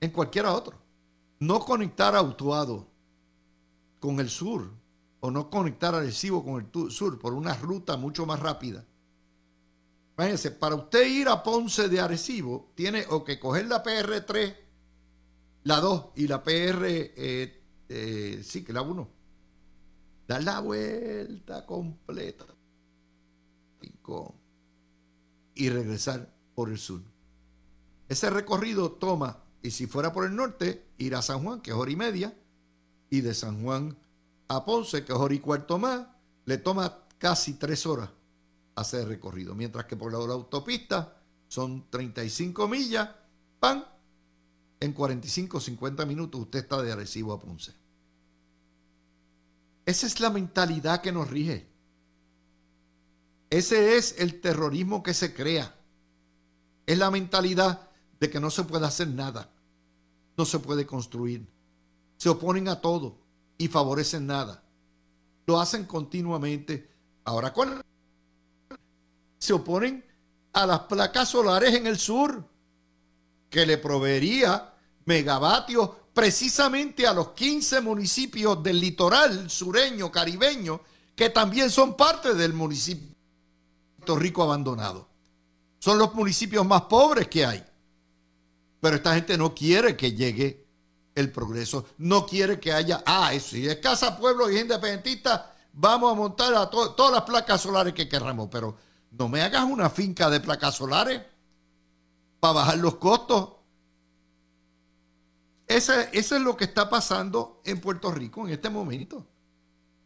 en 0.00 0.12
cualquiera 0.12 0.54
otro. 0.54 0.83
No 1.40 1.60
conectar 1.60 2.14
a 2.14 2.22
Utuado 2.22 2.88
con 4.00 4.20
el 4.20 4.30
sur 4.30 4.70
o 5.20 5.30
no 5.30 5.50
conectar 5.50 5.94
a 5.94 6.00
Recibo 6.00 6.44
con 6.44 6.60
el 6.60 6.90
sur 6.90 7.18
por 7.18 7.32
una 7.32 7.54
ruta 7.54 7.96
mucho 7.96 8.26
más 8.26 8.40
rápida. 8.40 8.84
Imagínense, 10.16 10.50
para 10.50 10.74
usted 10.74 11.06
ir 11.06 11.28
a 11.28 11.42
Ponce 11.42 11.88
de 11.88 12.00
Arecibo, 12.00 12.70
tiene 12.74 13.04
o 13.10 13.24
que 13.24 13.40
coger 13.40 13.66
la 13.66 13.82
PR3, 13.82 14.56
la 15.64 15.80
2 15.80 16.10
y 16.16 16.28
la 16.28 16.42
PR, 16.42 16.86
eh, 16.86 17.62
eh, 17.88 18.42
sí, 18.44 18.62
que 18.62 18.72
la 18.72 18.82
1. 18.82 19.08
Dar 20.28 20.44
la 20.44 20.60
vuelta 20.60 21.66
completa 21.66 22.46
y 25.54 25.68
regresar 25.68 26.34
por 26.54 26.70
el 26.70 26.78
sur. 26.78 27.00
Ese 28.08 28.30
recorrido 28.30 28.92
toma, 28.92 29.44
y 29.62 29.70
si 29.70 29.86
fuera 29.86 30.12
por 30.12 30.26
el 30.26 30.36
norte, 30.36 30.83
ir 30.98 31.14
a 31.14 31.22
San 31.22 31.42
Juan, 31.42 31.60
que 31.60 31.70
es 31.70 31.76
hora 31.76 31.90
y 31.90 31.96
media, 31.96 32.36
y 33.10 33.20
de 33.20 33.34
San 33.34 33.62
Juan 33.62 33.96
a 34.48 34.64
Ponce, 34.64 35.04
que 35.04 35.12
es 35.12 35.18
hora 35.18 35.34
y 35.34 35.40
cuarto 35.40 35.78
más, 35.78 36.06
le 36.44 36.58
toma 36.58 36.98
casi 37.18 37.54
tres 37.54 37.86
horas 37.86 38.10
hacer 38.76 39.02
el 39.02 39.08
recorrido. 39.08 39.54
Mientras 39.54 39.86
que 39.86 39.96
por 39.96 40.12
la, 40.12 40.18
autopista 40.18 41.16
son 41.48 41.88
35 41.90 42.68
millas, 42.68 43.10
pan, 43.58 43.84
en 44.80 44.92
45 44.92 45.60
50 45.60 46.04
minutos 46.06 46.40
usted 46.40 46.60
está 46.60 46.82
de 46.82 46.92
Arecibo 46.92 47.32
a 47.32 47.40
Ponce. 47.40 47.72
Esa 49.86 50.06
es 50.06 50.20
la 50.20 50.30
mentalidad 50.30 51.00
que 51.00 51.12
nos 51.12 51.30
rige. 51.30 51.68
Ese 53.50 53.96
es 53.96 54.16
el 54.18 54.40
terrorismo 54.40 55.02
que 55.02 55.14
se 55.14 55.34
crea. 55.34 55.74
Es 56.86 56.98
la 56.98 57.10
mentalidad 57.10 57.88
de 58.18 58.30
que 58.30 58.40
no 58.40 58.50
se 58.50 58.64
puede 58.64 58.86
hacer 58.86 59.08
nada. 59.08 59.53
No 60.36 60.44
se 60.44 60.58
puede 60.58 60.86
construir. 60.86 61.46
Se 62.16 62.28
oponen 62.28 62.68
a 62.68 62.80
todo 62.80 63.16
y 63.58 63.68
favorecen 63.68 64.26
nada. 64.26 64.62
Lo 65.46 65.60
hacen 65.60 65.84
continuamente. 65.84 66.90
Ahora, 67.24 67.52
¿cuál? 67.52 67.82
Se 69.38 69.52
oponen 69.52 70.04
a 70.52 70.66
las 70.66 70.80
placas 70.80 71.28
solares 71.28 71.74
en 71.74 71.86
el 71.86 71.98
sur, 71.98 72.44
que 73.50 73.66
le 73.66 73.78
proveería 73.78 74.74
megavatios 75.04 75.90
precisamente 76.12 77.06
a 77.06 77.12
los 77.12 77.30
15 77.30 77.80
municipios 77.80 78.62
del 78.62 78.80
litoral 78.80 79.50
sureño, 79.50 80.10
caribeño, 80.10 80.80
que 81.14 81.30
también 81.30 81.70
son 81.70 81.96
parte 81.96 82.34
del 82.34 82.52
municipio 82.52 83.08
de 83.08 83.14
Puerto 83.96 84.16
Rico 84.16 84.42
abandonado. 84.42 85.08
Son 85.78 85.98
los 85.98 86.14
municipios 86.14 86.64
más 86.66 86.82
pobres 86.82 87.28
que 87.28 87.44
hay. 87.44 87.64
Pero 88.84 88.96
esta 88.96 89.14
gente 89.14 89.38
no 89.38 89.54
quiere 89.54 89.96
que 89.96 90.12
llegue 90.12 90.66
el 91.14 91.32
progreso. 91.32 91.86
No 91.96 92.26
quiere 92.26 92.60
que 92.60 92.70
haya, 92.70 93.02
ah, 93.06 93.32
si 93.40 93.66
es 93.66 93.76
Casa 93.76 94.18
Pueblo 94.18 94.50
y 94.50 94.58
independentista, 94.58 95.54
vamos 95.72 96.12
a 96.12 96.14
montar 96.14 96.52
a 96.52 96.68
todas 96.68 97.10
las 97.10 97.22
placas 97.22 97.62
solares 97.62 97.94
que 97.94 98.10
querramos, 98.10 98.50
pero 98.52 98.76
no 99.12 99.26
me 99.30 99.40
hagas 99.40 99.64
una 99.64 99.88
finca 99.88 100.28
de 100.28 100.38
placas 100.38 100.74
solares 100.74 101.22
para 102.40 102.52
bajar 102.52 102.76
los 102.76 102.96
costos. 102.96 103.52
Ese, 105.66 106.10
eso 106.12 106.36
es 106.36 106.42
lo 106.42 106.54
que 106.54 106.64
está 106.64 106.90
pasando 106.90 107.62
en 107.64 107.80
Puerto 107.80 108.12
Rico 108.12 108.46
en 108.46 108.52
este 108.52 108.68
momento. 108.68 109.26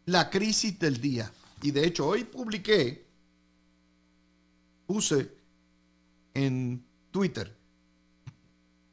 La 0.05 0.31
crisis 0.31 0.79
del 0.79 1.01
día. 1.01 1.33
Y 1.63 1.73
de 1.73 1.85
hecho, 1.85 2.07
hoy 2.07 2.23
publiqué, 2.23 3.09
puse 4.87 5.37
en 6.33 6.87
Twitter 7.11 7.58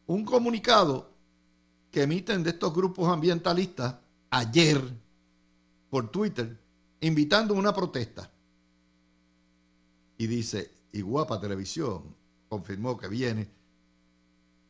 un 0.07 0.23
comunicado 0.23 1.11
que 1.91 2.03
emiten 2.03 2.43
de 2.43 2.51
estos 2.51 2.73
grupos 2.73 3.07
ambientalistas 3.07 3.95
ayer 4.29 4.81
por 5.89 6.09
Twitter, 6.09 6.59
invitando 7.01 7.55
a 7.55 7.57
una 7.57 7.73
protesta. 7.73 8.29
Y 10.17 10.27
dice, 10.27 10.71
y 10.91 11.01
Guapa 11.01 11.39
Televisión 11.39 12.15
confirmó 12.49 12.97
que 12.97 13.07
viene, 13.07 13.47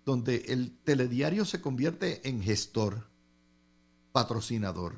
donde 0.06 0.46
el 0.48 0.78
telediario 0.84 1.46
se 1.46 1.62
convierte 1.62 2.28
en 2.28 2.42
gestor, 2.42 3.08
patrocinador, 4.12 4.94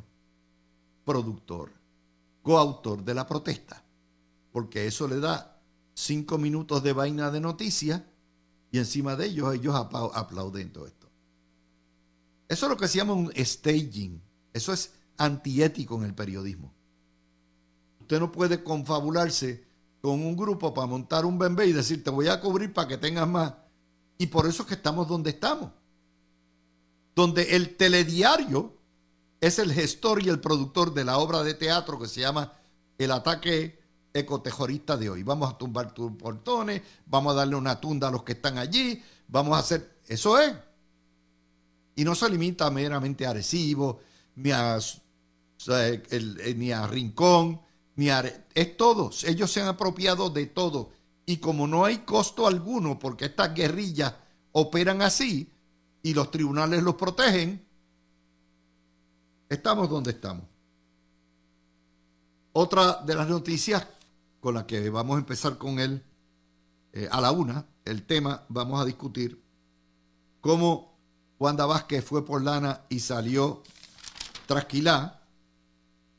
productor, 1.06 1.72
coautor 2.42 3.04
de 3.04 3.14
la 3.14 3.26
protesta, 3.26 3.84
porque 4.52 4.86
eso 4.86 5.08
le 5.08 5.20
da 5.20 5.62
cinco 5.94 6.38
minutos 6.38 6.84
de 6.84 6.94
vaina 6.94 7.32
de 7.32 7.40
noticias 7.40 8.02
y 8.78 8.80
encima 8.80 9.16
de 9.16 9.26
ellos 9.26 9.56
ellos 9.56 9.74
aplauden 9.76 10.72
todo 10.72 10.86
esto. 10.86 11.08
Eso 12.48 12.66
es 12.68 12.70
lo 12.70 12.78
que 12.78 12.88
se 12.88 13.00
llama 13.00 13.14
un 13.14 13.34
staging. 13.36 14.22
Eso 14.54 14.72
es 14.72 14.94
antiético 15.18 15.96
en 15.96 16.04
el 16.04 16.14
periodismo. 16.14 16.72
Usted 18.00 18.20
no 18.20 18.32
puede 18.32 18.64
confabularse 18.64 19.66
con 20.00 20.22
un 20.22 20.38
grupo 20.38 20.76
para 20.76 20.86
montar 20.86 21.26
un 21.26 21.40
bembé 21.40 21.66
y 21.66 21.74
decir, 21.74 22.04
te 22.04 22.12
voy 22.12 22.28
a 22.28 22.40
cubrir 22.40 22.72
para 22.72 22.88
que 22.88 22.98
tengas 22.98 23.28
más. 23.28 23.54
Y 24.20 24.28
por 24.28 24.46
eso 24.46 24.62
es 24.62 24.68
que 24.68 24.76
estamos 24.76 25.08
donde 25.08 25.32
estamos. 25.32 25.72
Donde 27.16 27.56
el 27.56 27.76
telediario 27.78 28.78
es 29.42 29.58
el 29.58 29.74
gestor 29.74 30.22
y 30.24 30.30
el 30.30 30.40
productor 30.40 30.94
de 30.94 31.04
la 31.04 31.18
obra 31.18 31.42
de 31.42 31.56
teatro 31.56 32.00
que 32.00 32.08
se 32.08 32.22
llama 32.22 32.54
El 33.00 33.12
ataque 33.12 33.80
ecotejorista 34.18 34.98
de 34.98 35.10
hoy. 35.10 35.24
Vamos 35.24 35.54
a 35.54 35.58
tumbar 35.58 35.94
tus 35.94 36.12
portones, 36.14 36.82
vamos 37.06 37.34
a 37.34 37.38
darle 37.38 37.56
una 37.56 37.80
tunda 37.80 38.08
a 38.08 38.12
los 38.12 38.24
que 38.24 38.34
están 38.34 38.58
allí, 38.58 39.02
vamos 39.28 39.56
a 39.56 39.60
hacer... 39.60 39.98
Eso 40.08 40.40
es. 40.40 40.54
Y 41.96 42.04
no 42.04 42.16
se 42.16 42.30
limita 42.30 42.70
meramente 42.70 43.26
a 43.26 43.32
Arecibo, 43.32 44.00
ni 44.36 44.52
a, 44.52 44.78
eh, 45.70 46.54
ni 46.56 46.72
a 46.72 46.88
Rincón, 46.88 47.62
ni 47.96 48.10
a... 48.10 48.20
Es 48.54 48.78
todo. 48.78 49.12
Ellos 49.26 49.52
se 49.52 49.62
han 49.62 49.68
apropiado 49.68 50.30
de 50.30 50.46
todo. 50.46 50.92
Y 51.26 51.38
como 51.38 51.68
no 51.68 51.84
hay 51.84 52.00
costo 52.00 52.48
alguno, 52.48 52.98
porque 52.98 53.26
estas 53.26 53.54
guerrillas 53.54 54.14
operan 54.54 55.02
así 55.02 55.52
y 56.02 56.14
los 56.14 56.32
tribunales 56.32 56.82
los 56.84 56.96
protegen, 56.96 57.66
estamos 59.50 59.90
donde 59.90 60.12
estamos. 60.12 60.46
Otra 62.54 63.04
de 63.06 63.14
las 63.14 63.28
noticias 63.28 63.86
con 64.40 64.56
la 64.56 64.68
que 64.68 64.90
vamos 64.90 65.16
a 65.16 65.20
empezar 65.20 65.58
con 65.58 65.80
él 65.80 66.04
eh, 66.94 67.08
a 67.12 67.22
la 67.22 67.32
una, 67.32 67.68
el 67.86 68.04
tema, 68.04 68.46
vamos 68.50 68.82
a 68.82 68.86
discutir 68.86 69.44
cómo 70.42 70.98
Wanda 71.40 71.66
Vázquez 71.66 72.04
fue 72.04 72.26
por 72.26 72.44
lana 72.44 72.82
y 72.90 73.00
salió 73.00 73.64
trasquilá 74.48 75.22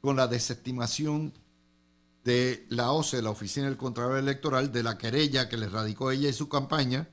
con 0.01 0.17
la 0.17 0.29
desestimación 0.29 1.33
de 2.25 2.67
la 2.69 2.93
OCE, 2.93 3.23
la 3.23 3.31
Oficina 3.31 3.67
del 3.67 3.77
Contralor 3.77 4.19
Electoral, 4.19 4.71
de 4.71 4.83
la 4.83 4.99
querella 4.99 5.49
que 5.49 5.57
le 5.57 5.69
radicó 5.69 6.11
ella 6.11 6.29
y 6.29 6.33
su 6.33 6.49
campaña 6.49 7.09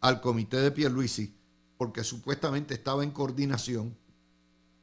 al 0.00 0.20
comité 0.20 0.58
de 0.58 0.70
Pierluisi, 0.70 1.36
porque 1.76 2.04
supuestamente 2.04 2.74
estaba 2.74 3.02
en 3.02 3.10
coordinación 3.10 3.96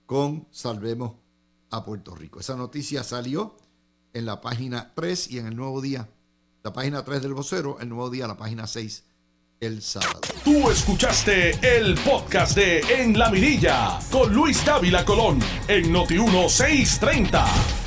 con 0.05 0.47
Salvemos 0.51 1.13
a 1.71 1.83
Puerto 1.83 2.15
Rico. 2.15 2.39
Esa 2.39 2.55
noticia 2.55 3.03
salió 3.03 3.57
en 4.15 4.25
la 4.25 4.41
página 4.41 4.93
3 4.95 5.31
y 5.31 5.37
en 5.37 5.47
el 5.47 5.55
nuevo 5.55 5.81
día. 5.81 6.07
La 6.63 6.73
página 6.73 7.03
3 7.03 7.21
del 7.21 7.33
vocero, 7.33 7.77
el 7.79 7.89
nuevo 7.89 8.09
día, 8.09 8.25
la 8.25 8.37
página 8.37 8.65
6 8.65 9.03
el 9.59 9.81
sábado. 9.81 10.21
Tú 10.43 10.69
escuchaste 10.69 11.51
el 11.77 11.95
podcast 11.95 12.55
de 12.55 12.79
En 12.79 13.17
la 13.17 13.29
Mirilla 13.29 13.99
con 14.11 14.33
Luis 14.33 14.65
Dávila 14.65 15.05
Colón 15.05 15.39
en 15.67 15.91
Noti 15.91 16.15
1630. 16.15 17.45
630. 17.45 17.84